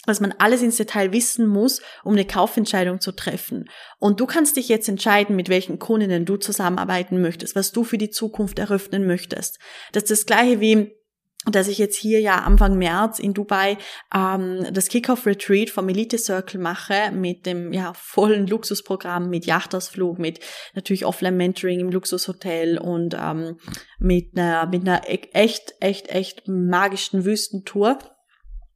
dass 0.06 0.20
man 0.20 0.34
alles 0.38 0.62
ins 0.62 0.76
Detail 0.76 1.12
wissen 1.12 1.46
muss, 1.46 1.82
um 2.02 2.14
eine 2.14 2.24
Kaufentscheidung 2.24 3.00
zu 3.00 3.12
treffen. 3.12 3.68
Und 3.98 4.20
du 4.20 4.26
kannst 4.26 4.56
dich 4.56 4.68
jetzt 4.68 4.88
entscheiden, 4.88 5.36
mit 5.36 5.48
welchen 5.48 5.78
Kundinnen 5.78 6.24
du 6.24 6.36
zusammenarbeiten 6.36 7.20
möchtest, 7.20 7.54
was 7.54 7.72
du 7.72 7.84
für 7.84 7.98
die 7.98 8.10
Zukunft 8.10 8.58
eröffnen 8.58 9.06
möchtest. 9.06 9.58
Das 9.92 10.04
ist 10.04 10.10
das 10.10 10.26
gleiche 10.26 10.60
wie 10.60 10.97
dass 11.44 11.68
ich 11.68 11.78
jetzt 11.78 11.96
hier 11.96 12.20
ja 12.20 12.40
Anfang 12.40 12.76
März 12.76 13.18
in 13.18 13.32
Dubai 13.32 13.78
ähm, 14.14 14.66
das 14.72 14.88
Kickoff 14.88 15.24
Retreat 15.24 15.70
vom 15.70 15.88
Elite 15.88 16.18
Circle 16.18 16.60
mache 16.60 17.10
mit 17.12 17.46
dem 17.46 17.72
ja 17.72 17.92
vollen 17.94 18.46
Luxusprogramm, 18.46 19.30
mit 19.30 19.46
Yachtausflug, 19.46 20.18
mit 20.18 20.40
natürlich 20.74 21.06
Offline 21.06 21.36
Mentoring 21.36 21.80
im 21.80 21.90
Luxushotel 21.90 22.78
und 22.78 23.14
ähm, 23.14 23.58
mit 23.98 24.36
einer 24.36 24.66
mit 24.66 24.82
einer 24.82 25.08
e-, 25.08 25.28
echt 25.32 25.74
echt 25.80 26.08
echt 26.08 26.48
magischen 26.48 27.24
Wüstentour. 27.24 27.98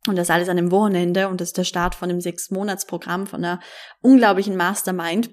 Und 0.09 0.17
das 0.17 0.31
alles 0.31 0.49
an 0.49 0.59
einem 0.59 0.73
Wochenende 0.73 1.29
und 1.29 1.41
das 1.41 1.51
ist 1.51 1.59
der 1.59 1.65
Start 1.65 1.95
von 1.95 2.11
einem 2.11 2.21
sechs 2.21 2.51
Monats 2.51 2.87
Programm 2.87 3.27
von 3.27 3.45
einer 3.45 3.61
unglaublichen 4.01 4.57
Mastermind. 4.57 5.31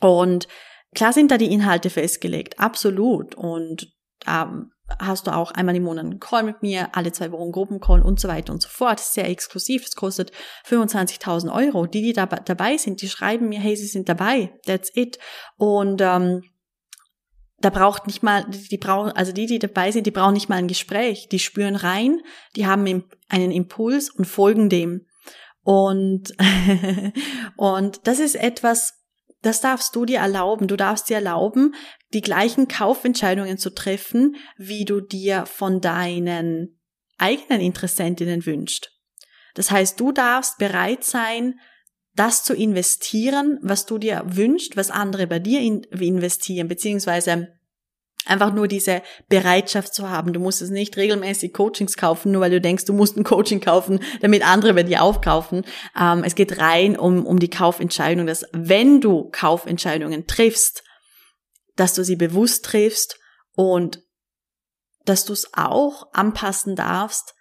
Und 0.00 0.46
klar 0.94 1.12
sind 1.12 1.30
da 1.32 1.38
die 1.38 1.52
Inhalte 1.52 1.90
festgelegt, 1.90 2.60
absolut. 2.60 3.34
Und 3.34 3.92
ähm, 4.28 4.70
hast 5.00 5.26
du 5.26 5.34
auch 5.34 5.50
einmal 5.50 5.74
im 5.76 5.82
Monat 5.82 6.04
einen 6.04 6.20
Call 6.20 6.42
mit 6.42 6.62
mir, 6.62 6.88
alle 6.92 7.12
zwei 7.12 7.32
Wochen 7.32 7.52
Gruppencall 7.52 8.02
und 8.02 8.20
so 8.20 8.28
weiter 8.28 8.52
und 8.52 8.62
so 8.62 8.68
fort. 8.68 9.00
Sehr 9.00 9.28
exklusiv. 9.28 9.84
Das 9.84 9.96
kostet 9.96 10.32
25.000 10.66 11.52
Euro. 11.52 11.86
Die, 11.86 12.02
die 12.02 12.12
da, 12.12 12.26
dabei 12.26 12.76
sind, 12.76 13.02
die 13.02 13.08
schreiben 13.08 13.48
mir, 13.48 13.60
hey, 13.60 13.76
sie 13.76 13.86
sind 13.86 14.08
dabei. 14.08 14.52
That's 14.64 14.90
it. 14.94 15.18
Und 15.56 16.00
ähm, 16.00 16.42
da 17.58 17.70
braucht 17.70 18.06
nicht 18.06 18.22
mal, 18.22 18.44
die 18.48 18.78
brauchen, 18.78 19.12
also 19.12 19.32
die, 19.32 19.46
die 19.46 19.58
dabei 19.58 19.90
sind, 19.90 20.06
die 20.06 20.10
brauchen 20.10 20.34
nicht 20.34 20.48
mal 20.48 20.56
ein 20.56 20.68
Gespräch. 20.68 21.28
Die 21.28 21.38
spüren 21.38 21.76
rein, 21.76 22.20
die 22.54 22.66
haben 22.66 23.04
einen 23.28 23.50
Impuls 23.50 24.10
und 24.10 24.26
folgen 24.26 24.68
dem. 24.68 25.06
Und, 25.62 26.32
und 27.56 28.06
das 28.06 28.20
ist 28.20 28.36
etwas, 28.36 28.94
das 29.42 29.60
darfst 29.60 29.94
du 29.94 30.04
dir 30.04 30.18
erlauben. 30.18 30.66
Du 30.66 30.76
darfst 30.76 31.08
dir 31.08 31.16
erlauben, 31.16 31.74
die 32.12 32.20
gleichen 32.20 32.68
Kaufentscheidungen 32.68 33.58
zu 33.58 33.70
treffen, 33.70 34.36
wie 34.56 34.84
du 34.84 35.00
dir 35.00 35.46
von 35.46 35.80
deinen 35.80 36.80
eigenen 37.18 37.60
Interessentinnen 37.60 38.44
wünscht. 38.46 38.90
Das 39.54 39.70
heißt, 39.70 39.98
du 39.98 40.12
darfst 40.12 40.58
bereit 40.58 41.04
sein, 41.04 41.58
das 42.14 42.44
zu 42.44 42.54
investieren, 42.54 43.58
was 43.62 43.86
du 43.86 43.98
dir 43.98 44.22
wünscht, 44.26 44.76
was 44.76 44.90
andere 44.90 45.26
bei 45.26 45.38
dir 45.38 45.60
investieren, 45.60 46.68
beziehungsweise 46.68 47.55
einfach 48.26 48.52
nur 48.52 48.68
diese 48.68 49.02
Bereitschaft 49.28 49.94
zu 49.94 50.10
haben. 50.10 50.32
Du 50.32 50.40
musst 50.40 50.62
es 50.62 50.70
nicht 50.70 50.96
regelmäßig 50.96 51.52
Coachings 51.52 51.96
kaufen, 51.96 52.32
nur 52.32 52.40
weil 52.40 52.50
du 52.50 52.60
denkst, 52.60 52.84
du 52.84 52.92
musst 52.92 53.16
ein 53.16 53.24
Coaching 53.24 53.60
kaufen, 53.60 54.00
damit 54.20 54.46
andere 54.46 54.74
bei 54.74 54.82
dir 54.82 55.02
aufkaufen. 55.02 55.64
Ähm, 55.98 56.24
es 56.24 56.34
geht 56.34 56.58
rein 56.58 56.98
um, 56.98 57.26
um 57.26 57.38
die 57.38 57.50
Kaufentscheidung, 57.50 58.26
dass 58.26 58.44
wenn 58.52 59.00
du 59.00 59.30
Kaufentscheidungen 59.30 60.26
triffst, 60.26 60.82
dass 61.76 61.94
du 61.94 62.04
sie 62.04 62.16
bewusst 62.16 62.64
triffst 62.64 63.18
und 63.54 64.02
dass 65.04 65.24
du 65.24 65.32
es 65.32 65.52
auch 65.54 66.12
anpassen 66.12 66.74
darfst 66.74 67.34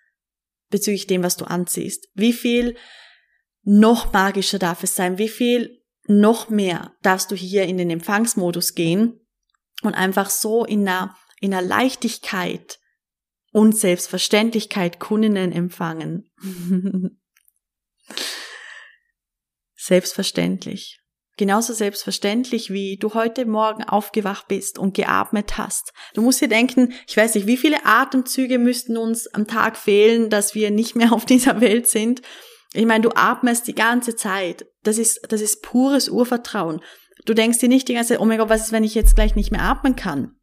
bezüglich 0.69 1.07
dem, 1.07 1.23
was 1.23 1.37
du 1.37 1.45
anziehst. 1.45 2.07
Wie 2.13 2.33
viel 2.33 2.75
noch 3.63 4.13
magischer 4.13 4.59
darf 4.59 4.83
es 4.83 4.95
sein? 4.95 5.17
Wie 5.17 5.29
viel 5.29 5.81
noch 6.07 6.49
mehr 6.49 6.93
darfst 7.01 7.31
du 7.31 7.35
hier 7.35 7.63
in 7.63 7.77
den 7.77 7.89
Empfangsmodus 7.89 8.75
gehen 8.75 9.24
und 9.85 9.93
einfach 9.93 10.29
so 10.29 10.65
in 10.65 10.87
einer, 10.87 11.15
in 11.39 11.53
einer 11.53 11.65
Leichtigkeit 11.65 12.79
und 13.51 13.77
Selbstverständlichkeit 13.77 14.99
Kundinnen 14.99 15.51
empfangen? 15.51 16.29
Selbstverständlich. 19.75 20.99
Genauso 21.37 21.73
selbstverständlich, 21.73 22.71
wie 22.71 22.95
du 22.95 23.13
heute 23.13 23.45
Morgen 23.45 23.83
aufgewacht 23.83 24.47
bist 24.47 24.79
und 24.79 24.93
geatmet 24.93 25.57
hast. 25.57 25.91
Du 26.13 26.21
musst 26.21 26.39
dir 26.39 26.47
denken, 26.47 26.93
ich 27.07 27.17
weiß 27.17 27.35
nicht, 27.35 27.45
wie 27.45 27.57
viele 27.57 27.85
Atemzüge 27.85 28.57
müssten 28.57 28.95
uns 28.95 29.27
am 29.27 29.45
Tag 29.45 29.75
fehlen, 29.75 30.29
dass 30.29 30.55
wir 30.55 30.71
nicht 30.71 30.95
mehr 30.95 31.11
auf 31.11 31.25
dieser 31.25 31.59
Welt 31.59 31.87
sind. 31.87 32.21
Ich 32.73 32.85
meine, 32.85 33.01
du 33.01 33.09
atmest 33.15 33.67
die 33.67 33.75
ganze 33.75 34.15
Zeit. 34.15 34.65
Das 34.83 34.97
ist, 34.97 35.21
das 35.29 35.41
ist 35.41 35.61
pures 35.61 36.07
Urvertrauen. 36.07 36.81
Du 37.25 37.33
denkst 37.33 37.59
dir 37.59 37.69
nicht 37.69 37.87
die 37.87 37.93
ganze 37.93 38.13
Zeit, 38.13 38.19
oh 38.19 38.25
mein 38.25 38.37
Gott, 38.37 38.49
was 38.49 38.65
ist, 38.65 38.71
wenn 38.71 38.83
ich 38.83 38.95
jetzt 38.95 39.15
gleich 39.15 39.35
nicht 39.35 39.51
mehr 39.51 39.63
atmen 39.63 39.95
kann? 39.95 40.35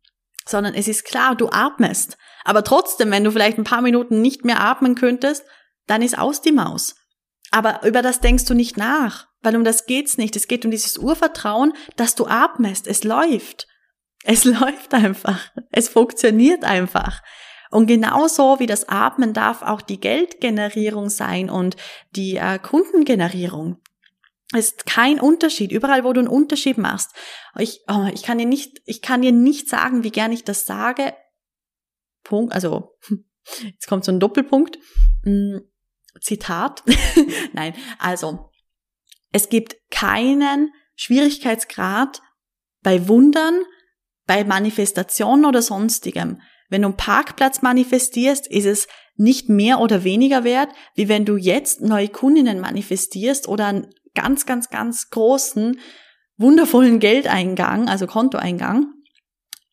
Sondern 0.46 0.74
es 0.74 0.88
ist 0.88 1.04
klar, 1.04 1.36
du 1.36 1.48
atmest. 1.50 2.18
Aber 2.44 2.64
trotzdem, 2.64 3.10
wenn 3.10 3.24
du 3.24 3.30
vielleicht 3.30 3.58
ein 3.58 3.64
paar 3.64 3.82
Minuten 3.82 4.20
nicht 4.20 4.44
mehr 4.44 4.60
atmen 4.60 4.96
könntest, 4.96 5.44
dann 5.86 6.02
ist 6.02 6.18
aus 6.18 6.42
die 6.42 6.52
Maus. 6.52 6.96
Aber 7.50 7.86
über 7.86 8.02
das 8.02 8.20
denkst 8.20 8.46
du 8.46 8.54
nicht 8.54 8.76
nach, 8.76 9.28
weil 9.42 9.56
um 9.56 9.62
das 9.62 9.86
geht's 9.86 10.18
nicht. 10.18 10.34
Es 10.34 10.48
geht 10.48 10.64
um 10.64 10.70
dieses 10.70 10.98
Urvertrauen, 10.98 11.72
dass 11.96 12.14
du 12.14 12.26
atmest. 12.26 12.86
Es 12.86 13.04
läuft. 13.04 13.68
Es 14.24 14.44
läuft 14.44 14.94
einfach. 14.94 15.50
Es 15.70 15.88
funktioniert 15.88 16.64
einfach. 16.64 17.22
Und 17.70 17.86
genauso 17.86 18.58
wie 18.58 18.66
das 18.66 18.88
Atmen 18.88 19.32
darf 19.32 19.62
auch 19.62 19.80
die 19.80 20.00
Geldgenerierung 20.00 21.08
sein 21.08 21.48
und 21.48 21.76
die 22.14 22.36
äh, 22.36 22.58
Kundengenerierung. 22.58 23.78
Es 24.52 24.68
ist 24.68 24.86
kein 24.86 25.20
Unterschied. 25.20 25.72
Überall, 25.72 26.04
wo 26.04 26.12
du 26.12 26.20
einen 26.20 26.28
Unterschied 26.28 26.78
machst. 26.78 27.10
Ich, 27.58 27.80
oh, 27.88 28.06
ich 28.12 28.22
kann 28.22 28.38
dir 28.38 28.46
nicht, 28.46 28.82
ich 28.84 29.02
kann 29.02 29.22
dir 29.22 29.32
nicht 29.32 29.68
sagen, 29.68 30.04
wie 30.04 30.10
gern 30.10 30.32
ich 30.32 30.44
das 30.44 30.66
sage. 30.66 31.14
Punkt, 32.22 32.52
also, 32.52 32.96
jetzt 33.62 33.86
kommt 33.86 34.04
so 34.04 34.12
ein 34.12 34.20
Doppelpunkt. 34.20 34.78
Hm, 35.24 35.62
Zitat. 36.20 36.82
Nein, 37.52 37.74
also 37.98 38.50
es 39.32 39.48
gibt 39.48 39.76
keinen 39.90 40.72
Schwierigkeitsgrad 40.94 42.20
bei 42.82 43.08
Wundern, 43.08 43.62
bei 44.26 44.44
Manifestationen 44.44 45.46
oder 45.46 45.62
sonstigem. 45.62 46.40
Wenn 46.68 46.82
du 46.82 46.88
einen 46.88 46.96
Parkplatz 46.96 47.62
manifestierst, 47.62 48.46
ist 48.46 48.66
es 48.66 48.88
nicht 49.16 49.48
mehr 49.48 49.80
oder 49.80 50.04
weniger 50.04 50.44
wert, 50.44 50.70
wie 50.94 51.08
wenn 51.08 51.24
du 51.24 51.36
jetzt 51.36 51.80
neue 51.80 52.08
Kundinnen 52.08 52.60
manifestierst 52.60 53.48
oder 53.48 53.66
einen 53.66 53.94
ganz, 54.14 54.46
ganz, 54.46 54.70
ganz 54.70 55.10
großen, 55.10 55.80
wundervollen 56.36 56.98
Geldeingang, 56.98 57.88
also 57.88 58.06
Kontoeingang. 58.06 58.92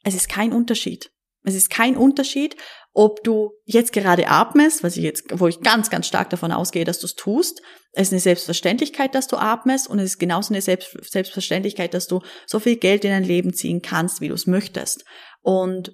Es 0.03 0.15
ist 0.15 0.29
kein 0.29 0.53
Unterschied. 0.53 1.11
Es 1.43 1.55
ist 1.55 1.69
kein 1.69 1.95
Unterschied, 1.95 2.57
ob 2.93 3.23
du 3.23 3.53
jetzt 3.65 3.93
gerade 3.93 4.27
atmest, 4.27 4.83
was 4.83 4.97
ich 4.97 5.03
jetzt, 5.03 5.39
wo 5.39 5.47
ich 5.47 5.61
ganz, 5.61 5.89
ganz 5.89 6.07
stark 6.07 6.29
davon 6.29 6.51
ausgehe, 6.51 6.83
dass 6.83 6.99
du 6.99 7.05
es 7.05 7.15
tust. 7.15 7.61
Es 7.93 8.07
ist 8.07 8.13
eine 8.13 8.19
Selbstverständlichkeit, 8.19 9.15
dass 9.15 9.27
du 9.27 9.37
atmest 9.37 9.87
und 9.89 9.99
es 9.99 10.11
ist 10.11 10.19
genauso 10.19 10.53
eine 10.53 10.61
Selbst 10.61 10.97
Selbstverständlichkeit, 11.09 11.93
dass 11.93 12.07
du 12.07 12.21
so 12.45 12.59
viel 12.59 12.75
Geld 12.75 13.05
in 13.05 13.11
dein 13.11 13.23
Leben 13.23 13.53
ziehen 13.53 13.81
kannst, 13.81 14.21
wie 14.21 14.27
du 14.27 14.33
es 14.33 14.47
möchtest. 14.47 15.05
Und 15.41 15.93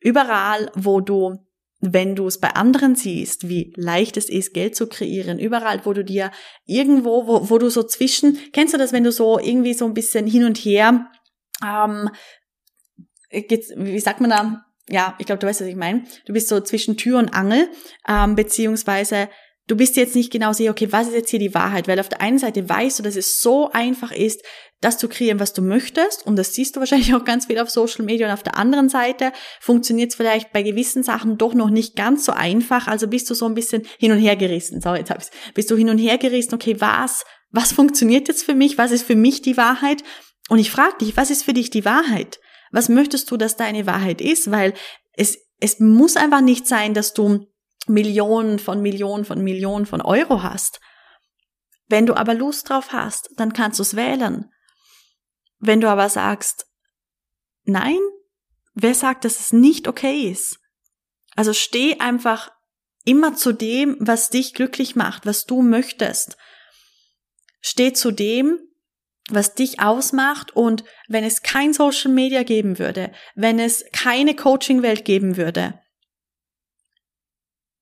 überall, 0.00 0.70
wo 0.74 1.00
du 1.00 1.45
wenn 1.80 2.16
du 2.16 2.26
es 2.26 2.38
bei 2.38 2.50
anderen 2.50 2.96
siehst, 2.96 3.48
wie 3.48 3.72
leicht 3.76 4.16
es 4.16 4.28
ist, 4.28 4.54
Geld 4.54 4.74
zu 4.76 4.86
kreieren, 4.86 5.38
überall, 5.38 5.84
wo 5.84 5.92
du 5.92 6.04
dir 6.04 6.30
irgendwo, 6.64 7.26
wo, 7.26 7.50
wo 7.50 7.58
du 7.58 7.68
so 7.70 7.82
zwischen, 7.82 8.38
kennst 8.52 8.74
du 8.74 8.78
das, 8.78 8.92
wenn 8.92 9.04
du 9.04 9.12
so 9.12 9.38
irgendwie 9.38 9.74
so 9.74 9.84
ein 9.84 9.94
bisschen 9.94 10.26
hin 10.26 10.44
und 10.44 10.56
her, 10.58 11.10
ähm, 11.62 12.10
wie 13.30 14.00
sagt 14.00 14.20
man 14.20 14.30
da, 14.30 14.64
ja, 14.88 15.14
ich 15.18 15.26
glaube, 15.26 15.40
du 15.40 15.46
weißt, 15.46 15.60
was 15.60 15.68
ich 15.68 15.76
meine. 15.76 16.04
Du 16.26 16.32
bist 16.32 16.48
so 16.48 16.60
zwischen 16.60 16.96
Tür 16.96 17.18
und 17.18 17.30
Angel, 17.30 17.68
ähm, 18.08 18.36
beziehungsweise 18.36 19.28
du 19.66 19.76
bist 19.76 19.96
jetzt 19.96 20.14
nicht 20.14 20.32
genau 20.32 20.52
sicher, 20.52 20.70
okay, 20.70 20.92
was 20.92 21.08
ist 21.08 21.14
jetzt 21.14 21.30
hier 21.30 21.40
die 21.40 21.54
Wahrheit? 21.54 21.88
Weil 21.88 22.00
auf 22.00 22.08
der 22.08 22.20
einen 22.20 22.38
Seite 22.38 22.68
weißt 22.68 22.98
du, 22.98 23.02
dass 23.02 23.16
es 23.16 23.40
so 23.40 23.70
einfach 23.72 24.12
ist, 24.12 24.42
das 24.80 24.98
zu 24.98 25.08
kreieren, 25.08 25.40
was 25.40 25.52
du 25.52 25.62
möchtest. 25.62 26.26
Und 26.26 26.36
das 26.36 26.54
siehst 26.54 26.76
du 26.76 26.80
wahrscheinlich 26.80 27.14
auch 27.14 27.24
ganz 27.24 27.46
viel 27.46 27.58
auf 27.58 27.70
Social 27.70 28.04
Media. 28.04 28.26
Und 28.26 28.34
auf 28.34 28.42
der 28.42 28.56
anderen 28.56 28.88
Seite 28.88 29.32
funktioniert 29.60 30.10
es 30.10 30.16
vielleicht 30.16 30.52
bei 30.52 30.62
gewissen 30.62 31.02
Sachen 31.02 31.38
doch 31.38 31.54
noch 31.54 31.70
nicht 31.70 31.96
ganz 31.96 32.24
so 32.24 32.32
einfach. 32.32 32.86
Also 32.86 33.08
bist 33.08 33.28
du 33.30 33.34
so 33.34 33.46
ein 33.46 33.54
bisschen 33.54 33.82
hin 33.98 34.12
und 34.12 34.18
her 34.18 34.36
gerissen. 34.36 34.80
So, 34.80 34.94
jetzt 34.94 35.10
hab 35.10 35.18
ich's. 35.18 35.30
Bist 35.54 35.70
du 35.70 35.76
hin 35.76 35.88
und 35.88 35.98
her 35.98 36.18
gerissen, 36.18 36.54
okay, 36.54 36.80
was, 36.80 37.24
was 37.50 37.72
funktioniert 37.72 38.28
jetzt 38.28 38.44
für 38.44 38.54
mich? 38.54 38.76
Was 38.78 38.92
ist 38.92 39.06
für 39.06 39.16
mich 39.16 39.42
die 39.42 39.56
Wahrheit? 39.56 40.02
Und 40.48 40.58
ich 40.58 40.70
frage 40.70 40.98
dich, 41.00 41.16
was 41.16 41.30
ist 41.30 41.44
für 41.44 41.54
dich 41.54 41.70
die 41.70 41.84
Wahrheit? 41.84 42.38
Was 42.70 42.88
möchtest 42.88 43.30
du, 43.30 43.36
dass 43.36 43.56
deine 43.56 43.86
Wahrheit 43.86 44.20
ist? 44.20 44.50
Weil 44.50 44.74
es, 45.14 45.38
es 45.60 45.80
muss 45.80 46.16
einfach 46.16 46.42
nicht 46.42 46.66
sein, 46.66 46.94
dass 46.94 47.14
du 47.14 47.46
Millionen 47.88 48.58
von 48.58 48.82
Millionen 48.82 49.24
von 49.24 49.42
Millionen 49.42 49.86
von 49.86 50.02
Euro 50.02 50.42
hast. 50.42 50.80
Wenn 51.88 52.06
du 52.06 52.14
aber 52.14 52.34
Lust 52.34 52.68
drauf 52.68 52.92
hast, 52.92 53.30
dann 53.36 53.52
kannst 53.52 53.78
du 53.78 53.82
es 53.82 53.96
wählen. 53.96 54.50
Wenn 55.58 55.80
du 55.80 55.88
aber 55.88 56.08
sagst, 56.08 56.66
nein, 57.64 57.98
wer 58.74 58.94
sagt, 58.94 59.24
dass 59.24 59.40
es 59.40 59.52
nicht 59.52 59.88
okay 59.88 60.30
ist? 60.30 60.58
Also 61.34 61.52
steh 61.52 61.98
einfach 61.98 62.50
immer 63.04 63.34
zu 63.34 63.52
dem, 63.52 63.96
was 64.00 64.30
dich 64.30 64.54
glücklich 64.54 64.96
macht, 64.96 65.26
was 65.26 65.46
du 65.46 65.62
möchtest. 65.62 66.36
Steh 67.60 67.92
zu 67.92 68.10
dem 68.10 68.58
was 69.30 69.54
dich 69.54 69.80
ausmacht 69.80 70.54
und 70.54 70.84
wenn 71.08 71.24
es 71.24 71.42
kein 71.42 71.72
Social 71.72 72.12
Media 72.12 72.42
geben 72.42 72.78
würde, 72.78 73.12
wenn 73.34 73.58
es 73.58 73.84
keine 73.92 74.36
Coaching-Welt 74.36 75.04
geben 75.04 75.36
würde, 75.36 75.80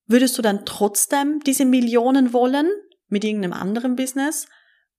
würdest 0.06 0.38
du 0.38 0.42
dann 0.42 0.64
trotzdem 0.64 1.40
diese 1.40 1.64
Millionen 1.64 2.32
wollen 2.32 2.70
mit 3.08 3.24
irgendeinem 3.24 3.52
anderen 3.52 3.96
Business? 3.96 4.46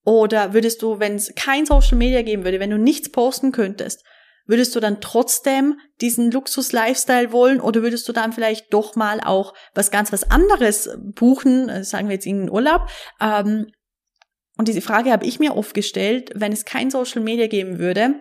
Oder 0.06 0.54
würdest 0.54 0.82
du, 0.82 1.00
wenn 1.00 1.15
es 1.15 1.34
kein 1.36 1.65
Social 1.65 1.98
Media 1.98 2.22
geben 2.22 2.44
würde, 2.44 2.60
wenn 2.60 2.70
du 2.70 2.78
nichts 2.78 3.12
posten 3.12 3.52
könntest, 3.52 4.04
würdest 4.46 4.76
du 4.76 4.80
dann 4.80 5.02
trotzdem 5.02 5.80
diesen 6.00 6.32
Luxus-Lifestyle 6.32 7.32
wollen 7.32 7.60
oder 7.60 7.82
würdest 7.82 8.08
du 8.08 8.13
dann 8.13 8.32
vielleicht 8.32 8.72
doch 8.72 8.96
mal 8.96 9.20
auch 9.20 9.54
was 9.74 9.89
ganz 9.89 10.13
was 10.13 10.30
anderes 10.30 10.89
buchen, 11.15 11.68
äh, 11.70 11.84
sagen 11.84 12.08
wir 12.08 12.13
jetzt 12.13 12.28
irgendeinen 12.28 12.52
Urlaub, 12.52 12.88
ähm, 13.20 13.68
und 14.58 14.68
diese 14.68 14.82
Frage 14.82 15.12
habe 15.12 15.26
ich 15.26 15.39
mir 15.39 15.56
oft 15.56 15.74
gestellt, 15.74 16.32
wenn 16.34 16.52
es 16.52 16.65
kein 16.65 16.89
Social 16.89 17.22
Media 17.22 17.48
geben 17.48 17.80
würde, 17.80 18.15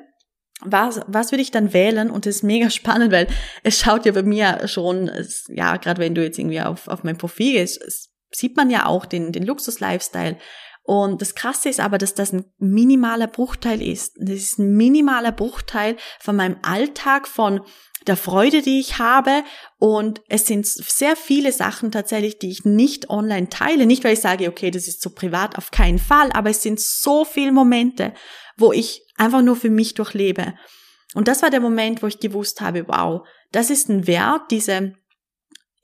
was, 0.61 1.01
was 1.07 1.31
würde 1.31 1.43
ich 1.43 1.51
dann 1.51 1.73
wählen? 1.73 2.11
Und 2.11 2.27
das 2.27 2.37
ist 2.37 2.43
mega 2.43 2.71
spannend, 2.71 3.13
weil 3.13 3.29
es 3.63 3.79
schaut 3.79 4.07
ja 4.07 4.13
bei 4.13 4.23
mir 4.23 4.67
schon, 4.67 5.11
ja, 5.49 5.77
gerade 5.77 6.01
wenn 6.01 6.15
du 6.15 6.23
jetzt 6.23 6.39
irgendwie 6.39 6.61
auf, 6.61 6.89
auf 6.89 7.05
mein 7.05 7.19
Profil 7.19 7.53
gehst, 7.53 8.11
sieht 8.33 8.57
man 8.57 8.71
ja 8.71 8.87
auch 8.87 9.07
den, 9.07 9.33
den 9.33 9.45
Luxus-Lifestyle. 9.45 10.39
Und 10.87 11.23
das 11.23 11.35
Krasse 11.35 11.71
ist 11.71 11.81
aber, 11.81 11.97
dass 11.97 12.13
das 12.13 12.35
ein 12.35 12.45
minimaler 12.59 13.27
Bruchteil 13.27 13.81
ist. 13.81 14.17
Das 14.19 14.37
ist 14.37 14.59
ein 14.59 14.77
minimaler 14.77 15.33
Bruchteil 15.33 15.97
von 16.21 16.37
meinem 16.37 16.59
Alltag, 16.61 17.27
von 17.27 17.63
der 18.07 18.19
Freude, 18.19 18.61
die 18.61 18.81
ich 18.81 18.99
habe. 18.99 19.45
Und 19.79 20.21
es 20.29 20.47
sind 20.47 20.67
sehr 20.67 21.17
viele 21.17 21.53
Sachen 21.53 21.91
tatsächlich, 21.91 22.39
die 22.39 22.51
ich 22.51 22.67
nicht 22.67 23.09
online 23.09 23.49
teile. 23.49 23.87
Nicht, 23.87 24.05
weil 24.05 24.13
ich 24.13 24.21
sage, 24.21 24.47
okay, 24.47 24.71
das 24.71 24.87
ist 24.87 25.01
so 25.01 25.09
privat, 25.09 25.57
auf 25.57 25.71
keinen 25.71 25.99
Fall, 25.99 26.31
aber 26.33 26.51
es 26.51 26.61
sind 26.61 26.79
so 26.79 27.25
viele 27.25 27.53
Momente, 27.53 28.13
wo 28.59 28.71
ich 28.71 29.07
einfach 29.17 29.41
nur 29.41 29.57
für 29.57 29.71
mich 29.71 29.95
durchlebe. 29.95 30.53
Und 31.15 31.29
das 31.29 31.41
war 31.41 31.49
der 31.49 31.61
Moment, 31.61 32.03
wo 32.03 32.09
ich 32.09 32.21
gewusst 32.21 32.61
habe, 32.61 32.87
wow, 32.89 33.27
das 33.53 33.71
ist 33.71 33.89
ein 33.89 34.07
Wert, 34.07 34.51
diese, 34.51 34.93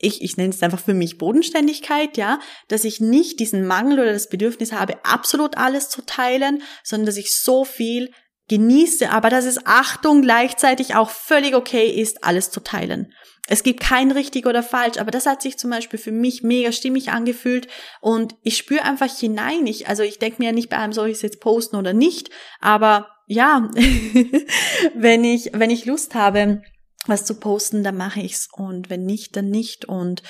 ich, 0.01 0.23
ich 0.23 0.37
nenne 0.37 0.51
es 0.51 0.63
einfach 0.63 0.81
für 0.81 0.95
mich 0.95 1.19
Bodenständigkeit, 1.19 2.17
ja, 2.17 2.41
dass 2.69 2.85
ich 2.85 3.01
nicht 3.01 3.39
diesen 3.39 3.67
Mangel 3.67 4.01
oder 4.01 4.13
das 4.13 4.29
Bedürfnis 4.29 4.73
habe, 4.73 5.05
absolut 5.05 5.57
alles 5.57 5.89
zu 5.89 6.03
teilen, 6.03 6.63
sondern 6.83 7.07
dass 7.07 7.17
ich 7.17 7.35
so 7.35 7.65
viel 7.65 8.11
genieße, 8.49 9.11
aber 9.11 9.31
dass 9.31 9.45
es 9.45 9.65
Achtung 9.65 10.23
gleichzeitig 10.23 10.97
auch 10.97 11.11
völlig 11.11 11.55
okay 11.55 11.89
ist, 11.89 12.25
alles 12.25 12.51
zu 12.51 12.61
teilen. 12.61 13.13
Es 13.47 13.63
gibt 13.63 13.81
kein 13.81 14.11
richtig 14.11 14.47
oder 14.47 14.63
falsch, 14.63 14.99
aber 14.99 15.11
das 15.11 15.27
hat 15.27 15.43
sich 15.43 15.59
zum 15.59 15.71
Beispiel 15.71 15.99
für 15.99 16.13
mich 16.13 16.43
mega 16.43 16.73
stimmig 16.73 17.11
angefühlt 17.11 17.69
und 18.01 18.37
ich 18.43 18.57
spüre 18.57 18.83
einfach 18.83 19.15
hinein. 19.17 19.67
Ich, 19.67 19.89
also 19.89 20.03
ich 20.03 20.19
denke 20.19 20.41
mir 20.41 20.47
ja 20.47 20.53
nicht 20.53 20.69
bei 20.69 20.79
einem, 20.79 20.93
soll 20.93 21.09
ich 21.09 21.17
es 21.17 21.23
jetzt 21.23 21.41
posten 21.41 21.77
oder 21.77 21.93
nicht, 21.93 22.31
aber 22.61 23.09
ja, 23.27 23.69
wenn 24.95 25.25
ich, 25.25 25.51
wenn 25.53 25.71
ich 25.71 25.85
Lust 25.85 26.15
habe, 26.15 26.63
was 27.07 27.25
zu 27.25 27.35
posten, 27.35 27.83
dann 27.83 27.97
mache 27.97 28.21
ich's 28.21 28.49
und 28.53 28.91
wenn 28.91 29.05
nicht, 29.05 29.37
dann 29.37 29.51
nicht 29.51 29.85
und 29.85 30.23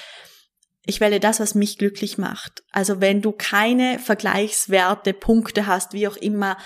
ich 0.86 1.00
wähle 1.00 1.20
das, 1.20 1.40
was 1.40 1.54
mich 1.54 1.78
glücklich 1.78 2.18
macht. 2.18 2.62
Also 2.72 3.00
wenn 3.00 3.22
du 3.22 3.32
keine 3.32 3.98
Vergleichswerte, 3.98 5.12
Punkte 5.12 5.66
hast, 5.66 5.92
wie 5.92 6.08
auch 6.08 6.16
immer, 6.16 6.56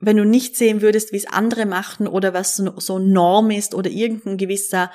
wenn 0.00 0.16
du 0.16 0.24
nicht 0.24 0.56
sehen 0.56 0.82
würdest, 0.82 1.12
wie 1.12 1.16
es 1.16 1.26
andere 1.26 1.64
machen 1.64 2.06
oder 2.06 2.34
was 2.34 2.56
so, 2.56 2.98
Norm 2.98 3.50
ist 3.50 3.74
oder 3.74 3.90
irgendein 3.90 4.36
gewisser 4.36 4.90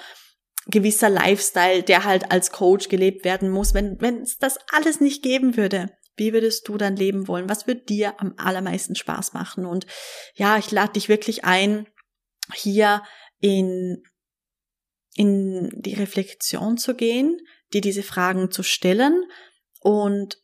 gewisser 0.68 1.10
Lifestyle, 1.10 1.82
der 1.82 2.04
halt 2.04 2.32
als 2.32 2.52
Coach 2.52 2.88
gelebt 2.88 3.26
werden 3.26 3.50
muss, 3.50 3.74
wenn 3.74 4.00
wenn 4.00 4.22
es 4.22 4.38
das 4.38 4.60
alles 4.72 5.02
nicht 5.02 5.24
geben 5.24 5.58
würde, 5.58 5.90
wie 6.18 6.34
würdest 6.34 6.68
du 6.68 6.78
dann 6.78 6.96
leben 6.96 7.28
wollen? 7.28 7.50
Was 7.50 7.66
würde 7.66 7.82
dir 7.82 8.20
am 8.20 8.36
allermeisten 8.38 8.96
Spaß 8.96 9.34
machen? 9.34 9.66
Und 9.66 9.88
ja, 10.36 10.60
ich 10.60 10.70
lade 10.70 10.94
dich 10.94 11.10
wirklich 11.10 11.46
ein, 11.46 11.88
hier 12.54 13.02
in 13.40 14.04
in 15.16 15.70
die 15.74 15.94
Reflexion 15.94 16.78
zu 16.78 16.96
gehen, 16.96 17.38
dir 17.74 17.82
diese 17.82 18.04
Fragen 18.04 18.52
zu 18.52 18.64
stellen 18.64 19.26
und 19.80 20.38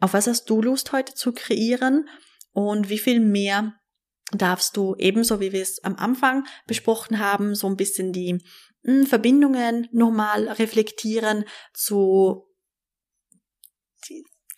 auf 0.00 0.14
was 0.14 0.26
hast 0.26 0.50
du 0.50 0.62
Lust 0.62 0.92
heute 0.92 1.14
zu 1.14 1.32
kreieren 1.32 2.08
und 2.52 2.88
wie 2.88 2.98
viel 2.98 3.20
mehr 3.20 3.74
darfst 4.32 4.76
du 4.76 4.94
ebenso 4.96 5.40
wie 5.40 5.52
wir 5.52 5.62
es 5.62 5.82
am 5.84 5.96
Anfang 5.96 6.46
besprochen 6.66 7.18
haben, 7.18 7.54
so 7.54 7.66
ein 7.66 7.76
bisschen 7.76 8.12
die 8.12 8.42
hm, 8.84 9.06
Verbindungen 9.06 9.88
nochmal 9.92 10.48
reflektieren 10.48 11.44
zu 11.74 12.48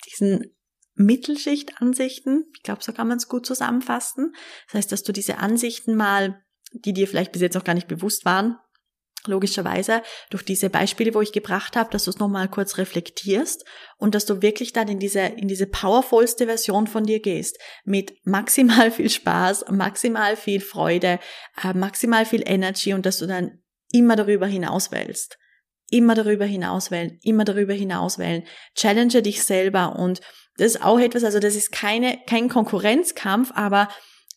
diesen 0.07 0.55
Mittelschichtansichten. 0.95 2.45
Ich 2.55 2.63
glaube, 2.63 2.83
so 2.83 2.93
kann 2.93 3.07
man 3.07 3.17
es 3.17 3.27
gut 3.27 3.45
zusammenfassen. 3.45 4.33
Das 4.67 4.75
heißt, 4.75 4.91
dass 4.91 5.03
du 5.03 5.11
diese 5.11 5.37
Ansichten 5.37 5.95
mal, 5.95 6.41
die 6.71 6.93
dir 6.93 7.07
vielleicht 7.07 7.33
bis 7.33 7.41
jetzt 7.41 7.55
noch 7.55 7.65
gar 7.65 7.75
nicht 7.75 7.87
bewusst 7.87 8.25
waren, 8.25 8.57
logischerweise 9.27 10.01
durch 10.29 10.43
diese 10.43 10.69
Beispiele, 10.69 11.13
wo 11.13 11.21
ich 11.21 11.31
gebracht 11.31 11.75
habe, 11.75 11.89
dass 11.91 12.05
du 12.05 12.11
es 12.11 12.19
nochmal 12.19 12.47
kurz 12.49 12.77
reflektierst 12.77 13.65
und 13.97 14.15
dass 14.15 14.25
du 14.25 14.41
wirklich 14.41 14.73
dann 14.73 14.87
in 14.87 14.99
diese, 14.99 15.21
in 15.21 15.47
diese 15.47 15.67
powervollste 15.67 16.45
Version 16.45 16.87
von 16.87 17.03
dir 17.03 17.19
gehst. 17.19 17.57
Mit 17.83 18.13
maximal 18.25 18.91
viel 18.91 19.09
Spaß, 19.09 19.65
maximal 19.71 20.35
viel 20.35 20.61
Freude, 20.61 21.19
äh, 21.63 21.73
maximal 21.73 22.25
viel 22.25 22.43
Energy 22.45 22.93
und 22.93 23.05
dass 23.05 23.19
du 23.19 23.27
dann 23.27 23.59
immer 23.91 24.15
darüber 24.15 24.47
hinaus 24.47 24.91
wählst. 24.91 25.37
Immer 25.91 26.15
darüber 26.15 26.45
hinaus 26.45 26.89
wählen, 26.89 27.19
immer 27.21 27.45
darüber 27.45 27.73
hinaus 27.73 28.17
wählen. 28.17 28.43
Challenge 28.73 29.21
dich 29.21 29.43
selber 29.43 29.95
und 29.97 30.19
das 30.57 30.75
ist 30.75 30.83
auch 30.83 30.99
etwas, 30.99 31.23
also 31.23 31.39
das 31.39 31.55
ist 31.55 31.71
keine, 31.71 32.19
kein 32.27 32.49
Konkurrenzkampf, 32.49 33.51
aber 33.53 33.89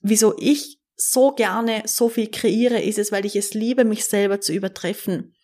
wieso 0.03 0.35
ich 0.39 0.78
so 0.99 1.33
gerne 1.33 1.85
so 1.87 2.09
viel 2.09 2.31
kreiere, 2.31 2.81
ist 2.81 2.99
es, 2.99 3.13
weil 3.13 3.25
ich 3.25 3.37
es 3.37 3.55
liebe, 3.55 3.85
mich 3.85 4.05
selber 4.05 4.41
zu 4.41 4.53
übertreffen. 4.53 5.35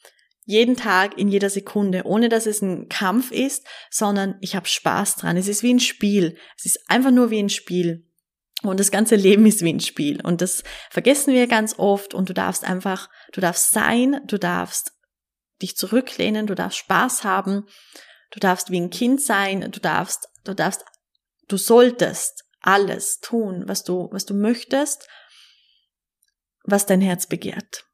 Jeden 0.45 0.77
Tag, 0.77 1.17
in 1.17 1.29
jeder 1.29 1.49
Sekunde, 1.49 2.03
ohne 2.05 2.29
dass 2.29 2.45
es 2.45 2.61
ein 2.61 2.89
Kampf 2.89 3.31
ist, 3.31 3.67
sondern 3.91 4.37
ich 4.41 4.57
habe 4.57 4.69
Spaß 4.69 5.17
dran. 5.17 5.39
Es 5.39 5.49
ist 5.49 5.63
wie 5.63 5.73
ein 5.73 5.81
Spiel. 5.81 6.37
Es 6.59 6.67
ist 6.67 6.81
einfach 6.89 7.13
nur 7.13 7.31
wie 7.31 7.39
ein 7.39 7.49
Spiel. 7.49 8.07
Und 8.63 8.81
das 8.81 8.91
ganze 8.91 9.17
Leben 9.17 9.47
ist 9.47 9.63
wie 9.63 9.73
ein 9.73 9.81
Spiel. 9.81 10.21
Und 10.21 10.41
das 10.43 10.63
vergessen 10.91 11.33
wir 11.33 11.47
ganz 11.47 11.79
oft. 11.79 12.13
Und 12.13 12.29
du 12.29 12.35
darfst 12.35 12.65
einfach, 12.65 13.09
du 13.33 13.41
darfst 13.41 13.71
sein, 13.71 14.21
du 14.27 14.39
darfst 14.39 14.93
dich 15.63 15.77
zurücklehnen, 15.77 16.47
du 16.47 16.55
darfst 16.55 16.79
Spaß 16.79 17.25
haben, 17.25 17.67
du 18.33 18.41
darfst 18.41 18.71
wie 18.71 18.81
ein 18.81 18.91
Kind 18.91 19.23
sein, 19.23 19.71
du 19.71 19.81
darfst, 19.81 20.29
du 20.45 20.53
darfst, 20.53 20.85
du 21.49 21.57
solltest 21.57 22.45
alles 22.61 23.21
tun, 23.21 23.65
was 23.67 23.85
du, 23.85 24.09
was 24.11 24.27
du 24.27 24.35
möchtest 24.35 25.07
was 26.65 26.87
dein 26.87 27.01
Herz 27.01 27.27
begehrt. 27.27 27.85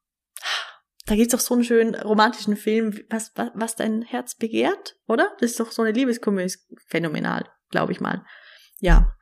Da 1.05 1.15
gibt's 1.15 1.33
doch 1.33 1.39
so 1.39 1.55
einen 1.55 1.63
schönen 1.63 1.95
romantischen 1.95 2.55
Film, 2.55 2.97
was, 3.09 3.31
was, 3.35 3.49
was 3.53 3.75
dein 3.75 4.01
Herz 4.03 4.35
begehrt, 4.35 4.95
oder? 5.07 5.29
Das 5.39 5.51
ist 5.51 5.59
doch 5.59 5.71
so 5.71 5.81
eine 5.81 5.91
Liebeskomödie, 5.91 6.53
phänomenal, 6.87 7.49
glaube 7.69 7.91
ich 7.91 7.99
mal. 7.99 8.23
Ja, 8.79 9.13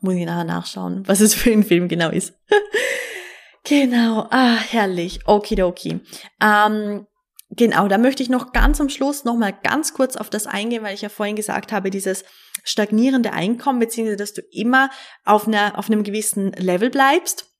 muss 0.00 0.14
ich 0.14 0.26
nachher 0.26 0.44
nachschauen, 0.44 1.06
was 1.08 1.20
es 1.20 1.34
für 1.34 1.50
ein 1.50 1.64
Film 1.64 1.88
genau 1.88 2.10
ist. 2.10 2.34
genau, 3.64 4.28
ah, 4.30 4.56
herrlich, 4.56 5.26
okidoki. 5.26 6.00
Ähm, 6.40 7.06
genau, 7.50 7.88
da 7.88 7.96
möchte 7.96 8.22
ich 8.22 8.28
noch 8.28 8.52
ganz 8.52 8.80
am 8.80 8.90
Schluss 8.90 9.24
noch 9.24 9.36
mal 9.36 9.52
ganz 9.52 9.94
kurz 9.94 10.16
auf 10.16 10.28
das 10.28 10.46
eingehen, 10.46 10.82
weil 10.82 10.94
ich 10.94 11.02
ja 11.02 11.08
vorhin 11.08 11.36
gesagt 11.36 11.72
habe, 11.72 11.90
dieses 11.90 12.24
stagnierende 12.62 13.32
Einkommen, 13.32 13.78
beziehungsweise, 13.78 14.18
dass 14.18 14.34
du 14.34 14.42
immer 14.50 14.90
auf, 15.24 15.48
einer, 15.48 15.78
auf 15.78 15.86
einem 15.86 16.04
gewissen 16.04 16.52
Level 16.52 16.90
bleibst 16.90 17.55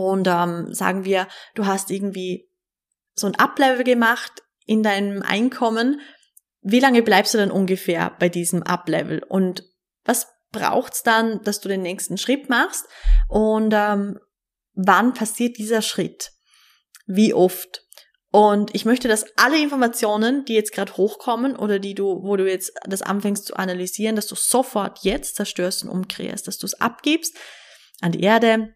und 0.00 0.26
ähm, 0.28 0.72
sagen 0.72 1.04
wir, 1.04 1.28
du 1.54 1.66
hast 1.66 1.90
irgendwie 1.90 2.48
so 3.14 3.26
ein 3.26 3.34
Uplevel 3.36 3.84
gemacht 3.84 4.42
in 4.66 4.82
deinem 4.82 5.22
Einkommen. 5.22 6.00
Wie 6.60 6.80
lange 6.80 7.02
bleibst 7.02 7.34
du 7.34 7.38
dann 7.38 7.50
ungefähr 7.50 8.14
bei 8.18 8.28
diesem 8.28 8.62
Uplevel? 8.62 9.22
Und 9.28 9.64
was 10.04 10.28
braucht's 10.50 11.02
dann, 11.02 11.42
dass 11.42 11.60
du 11.60 11.68
den 11.68 11.82
nächsten 11.82 12.18
Schritt 12.18 12.48
machst? 12.48 12.86
Und 13.28 13.72
ähm, 13.74 14.18
wann 14.74 15.14
passiert 15.14 15.58
dieser 15.58 15.82
Schritt? 15.82 16.32
Wie 17.06 17.34
oft? 17.34 17.82
Und 18.30 18.74
ich 18.74 18.86
möchte, 18.86 19.08
dass 19.08 19.26
alle 19.36 19.60
Informationen, 19.60 20.46
die 20.46 20.54
jetzt 20.54 20.72
gerade 20.72 20.96
hochkommen 20.96 21.54
oder 21.54 21.78
die 21.78 21.94
du, 21.94 22.22
wo 22.22 22.36
du 22.36 22.48
jetzt 22.48 22.72
das 22.86 23.02
anfängst 23.02 23.44
zu 23.44 23.56
analysieren, 23.56 24.16
dass 24.16 24.26
du 24.26 24.34
sofort 24.34 25.00
jetzt 25.02 25.36
zerstörst 25.36 25.84
und 25.84 25.90
umkreierst, 25.90 26.46
dass 26.46 26.56
du 26.56 26.64
es 26.64 26.80
abgibst 26.80 27.36
an 28.00 28.12
die 28.12 28.22
Erde, 28.22 28.74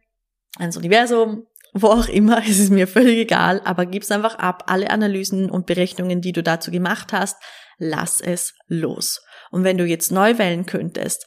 ans 0.58 0.76
Universum, 0.76 1.46
wo 1.72 1.88
auch 1.88 2.08
immer, 2.08 2.42
es 2.48 2.58
ist 2.58 2.70
mir 2.70 2.86
völlig 2.86 3.18
egal, 3.18 3.60
aber 3.64 3.86
gib's 3.86 4.10
einfach 4.10 4.36
ab. 4.36 4.64
Alle 4.66 4.90
Analysen 4.90 5.50
und 5.50 5.66
Berechnungen, 5.66 6.20
die 6.20 6.32
du 6.32 6.42
dazu 6.42 6.70
gemacht 6.70 7.12
hast, 7.12 7.36
lass 7.78 8.20
es 8.20 8.54
los. 8.66 9.22
Und 9.50 9.64
wenn 9.64 9.78
du 9.78 9.84
jetzt 9.84 10.10
neu 10.10 10.38
wählen 10.38 10.66
könntest, 10.66 11.26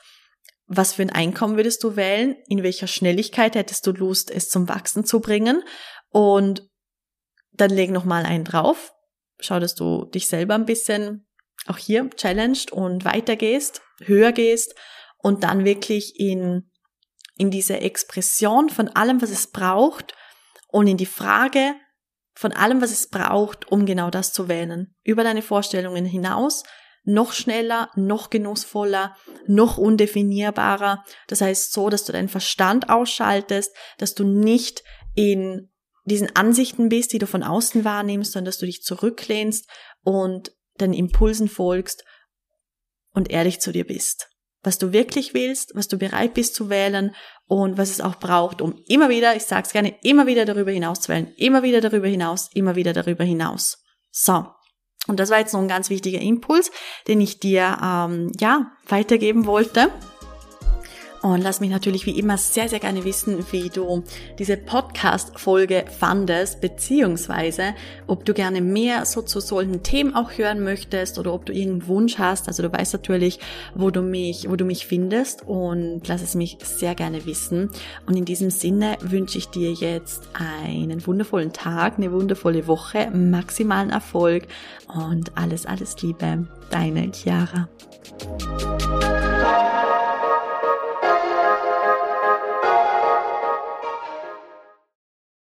was 0.71 0.93
für 0.93 1.01
ein 1.01 1.09
Einkommen 1.09 1.55
würdest 1.55 1.83
du 1.83 1.95
wählen? 1.95 2.35
In 2.47 2.61
welcher 2.61 2.85
Schnelligkeit 2.85 3.55
hättest 3.55 3.87
du 3.87 3.91
Lust, 3.91 4.29
es 4.29 4.49
zum 4.49 4.69
Wachsen 4.69 5.03
zu 5.03 5.19
bringen? 5.19 5.63
Und 6.09 6.69
dann 7.51 7.71
leg 7.71 7.89
noch 7.89 8.05
mal 8.05 8.23
einen 8.23 8.43
drauf. 8.43 8.93
Schau, 9.39 9.59
dass 9.59 9.73
du 9.73 10.05
dich 10.05 10.27
selber 10.27 10.53
ein 10.53 10.65
bisschen 10.65 11.27
auch 11.65 11.77
hier 11.77 12.09
challenged 12.15 12.71
und 12.71 13.03
weitergehst, 13.03 13.81
höher 14.03 14.31
gehst 14.31 14.75
und 15.17 15.43
dann 15.43 15.65
wirklich 15.65 16.19
in 16.19 16.69
in 17.39 17.49
diese 17.49 17.79
Expression 17.79 18.69
von 18.69 18.89
allem, 18.89 19.21
was 19.21 19.31
es 19.31 19.47
braucht 19.47 20.13
und 20.67 20.85
in 20.87 20.97
die 20.97 21.05
Frage 21.07 21.73
von 22.35 22.51
allem, 22.51 22.81
was 22.81 22.91
es 22.91 23.09
braucht, 23.09 23.71
um 23.71 23.85
genau 23.85 24.09
das 24.09 24.33
zu 24.33 24.47
wählen. 24.47 24.93
Über 25.03 25.23
deine 25.23 25.41
Vorstellungen 25.41 26.05
hinaus, 26.05 26.63
noch 27.03 27.31
schneller, 27.31 27.89
noch 27.95 28.29
genussvoller, 28.29 29.15
noch 29.47 29.77
undefinierbarer. 29.77 31.03
Das 31.27 31.41
heißt 31.41 31.71
so, 31.71 31.89
dass 31.89 32.03
du 32.03 32.11
deinen 32.11 32.29
Verstand 32.29 32.89
ausschaltest, 32.89 33.73
dass 33.97 34.15
du 34.15 34.25
nicht 34.25 34.83
in 35.15 35.71
diesen 36.05 36.35
Ansichten 36.35 36.89
bist, 36.89 37.13
die 37.13 37.19
du 37.19 37.27
von 37.27 37.43
außen 37.43 37.85
wahrnimmst, 37.85 38.33
sondern 38.33 38.45
dass 38.45 38.57
du 38.57 38.65
dich 38.65 38.83
zurücklehnst 38.83 39.69
und 40.03 40.51
deinen 40.77 40.93
Impulsen 40.93 41.47
folgst 41.47 42.03
und 43.13 43.31
ehrlich 43.31 43.61
zu 43.61 43.71
dir 43.71 43.85
bist. 43.87 44.28
Was 44.63 44.77
du 44.77 44.91
wirklich 44.91 45.33
willst, 45.33 45.71
was 45.75 45.87
du 45.87 45.97
bereit 45.97 46.33
bist 46.33 46.55
zu 46.55 46.69
wählen 46.69 47.15
und 47.47 47.77
was 47.77 47.89
es 47.89 48.01
auch 48.01 48.15
braucht, 48.15 48.61
um 48.61 48.81
immer 48.87 49.09
wieder, 49.09 49.35
ich 49.35 49.43
sag's 49.43 49.71
gerne, 49.71 49.95
immer 50.03 50.27
wieder 50.27 50.45
darüber 50.45 50.71
hinaus 50.71 51.01
zu 51.01 51.09
wählen, 51.09 51.33
immer 51.37 51.63
wieder 51.63 51.81
darüber 51.81 52.07
hinaus, 52.07 52.49
immer 52.53 52.75
wieder 52.75 52.93
darüber 52.93 53.23
hinaus. 53.23 53.83
So. 54.11 54.45
Und 55.07 55.19
das 55.19 55.29
war 55.29 55.39
jetzt 55.39 55.53
noch 55.53 55.61
ein 55.61 55.67
ganz 55.67 55.89
wichtiger 55.89 56.19
Impuls, 56.19 56.71
den 57.07 57.21
ich 57.21 57.39
dir 57.39 57.77
ähm, 57.81 58.31
ja 58.39 58.71
weitergeben 58.87 59.45
wollte. 59.45 59.91
Und 61.21 61.41
lass 61.41 61.59
mich 61.59 61.69
natürlich 61.69 62.05
wie 62.05 62.17
immer 62.17 62.37
sehr, 62.37 62.69
sehr 62.69 62.79
gerne 62.79 63.03
wissen, 63.03 63.45
wie 63.51 63.69
du 63.69 64.03
diese 64.37 64.55
Podcast-Folge 64.55 65.85
fandest, 65.99 66.61
beziehungsweise 66.61 67.75
ob 68.07 68.25
du 68.25 68.33
gerne 68.33 68.61
mehr 68.61 69.05
so 69.05 69.21
zu 69.21 69.39
solchen 69.41 69.83
Themen 69.83 70.15
auch 70.15 70.37
hören 70.37 70.63
möchtest 70.63 71.19
oder 71.19 71.33
ob 71.33 71.45
du 71.45 71.53
irgendeinen 71.53 71.87
Wunsch 71.87 72.17
hast. 72.17 72.47
Also 72.47 72.63
du 72.63 72.71
weißt 72.71 72.93
natürlich, 72.93 73.39
wo 73.75 73.89
du 73.89 74.01
mich, 74.01 74.49
wo 74.49 74.55
du 74.55 74.63
mich 74.63 74.87
findest 74.87 75.45
und 75.45 76.07
lass 76.07 76.21
es 76.21 76.35
mich 76.35 76.57
sehr 76.63 76.95
gerne 76.95 77.25
wissen. 77.25 77.69
Und 78.05 78.15
in 78.15 78.25
diesem 78.25 78.49
Sinne 78.49 78.97
wünsche 79.01 79.37
ich 79.37 79.47
dir 79.47 79.73
jetzt 79.73 80.29
einen 80.33 81.05
wundervollen 81.05 81.51
Tag, 81.51 81.97
eine 81.97 82.11
wundervolle 82.11 82.67
Woche, 82.67 83.11
maximalen 83.11 83.89
Erfolg 83.89 84.47
und 84.87 85.37
alles, 85.37 85.65
alles 85.65 86.01
Liebe. 86.01 86.47
Deine 86.69 87.11
Chiara. 87.11 87.67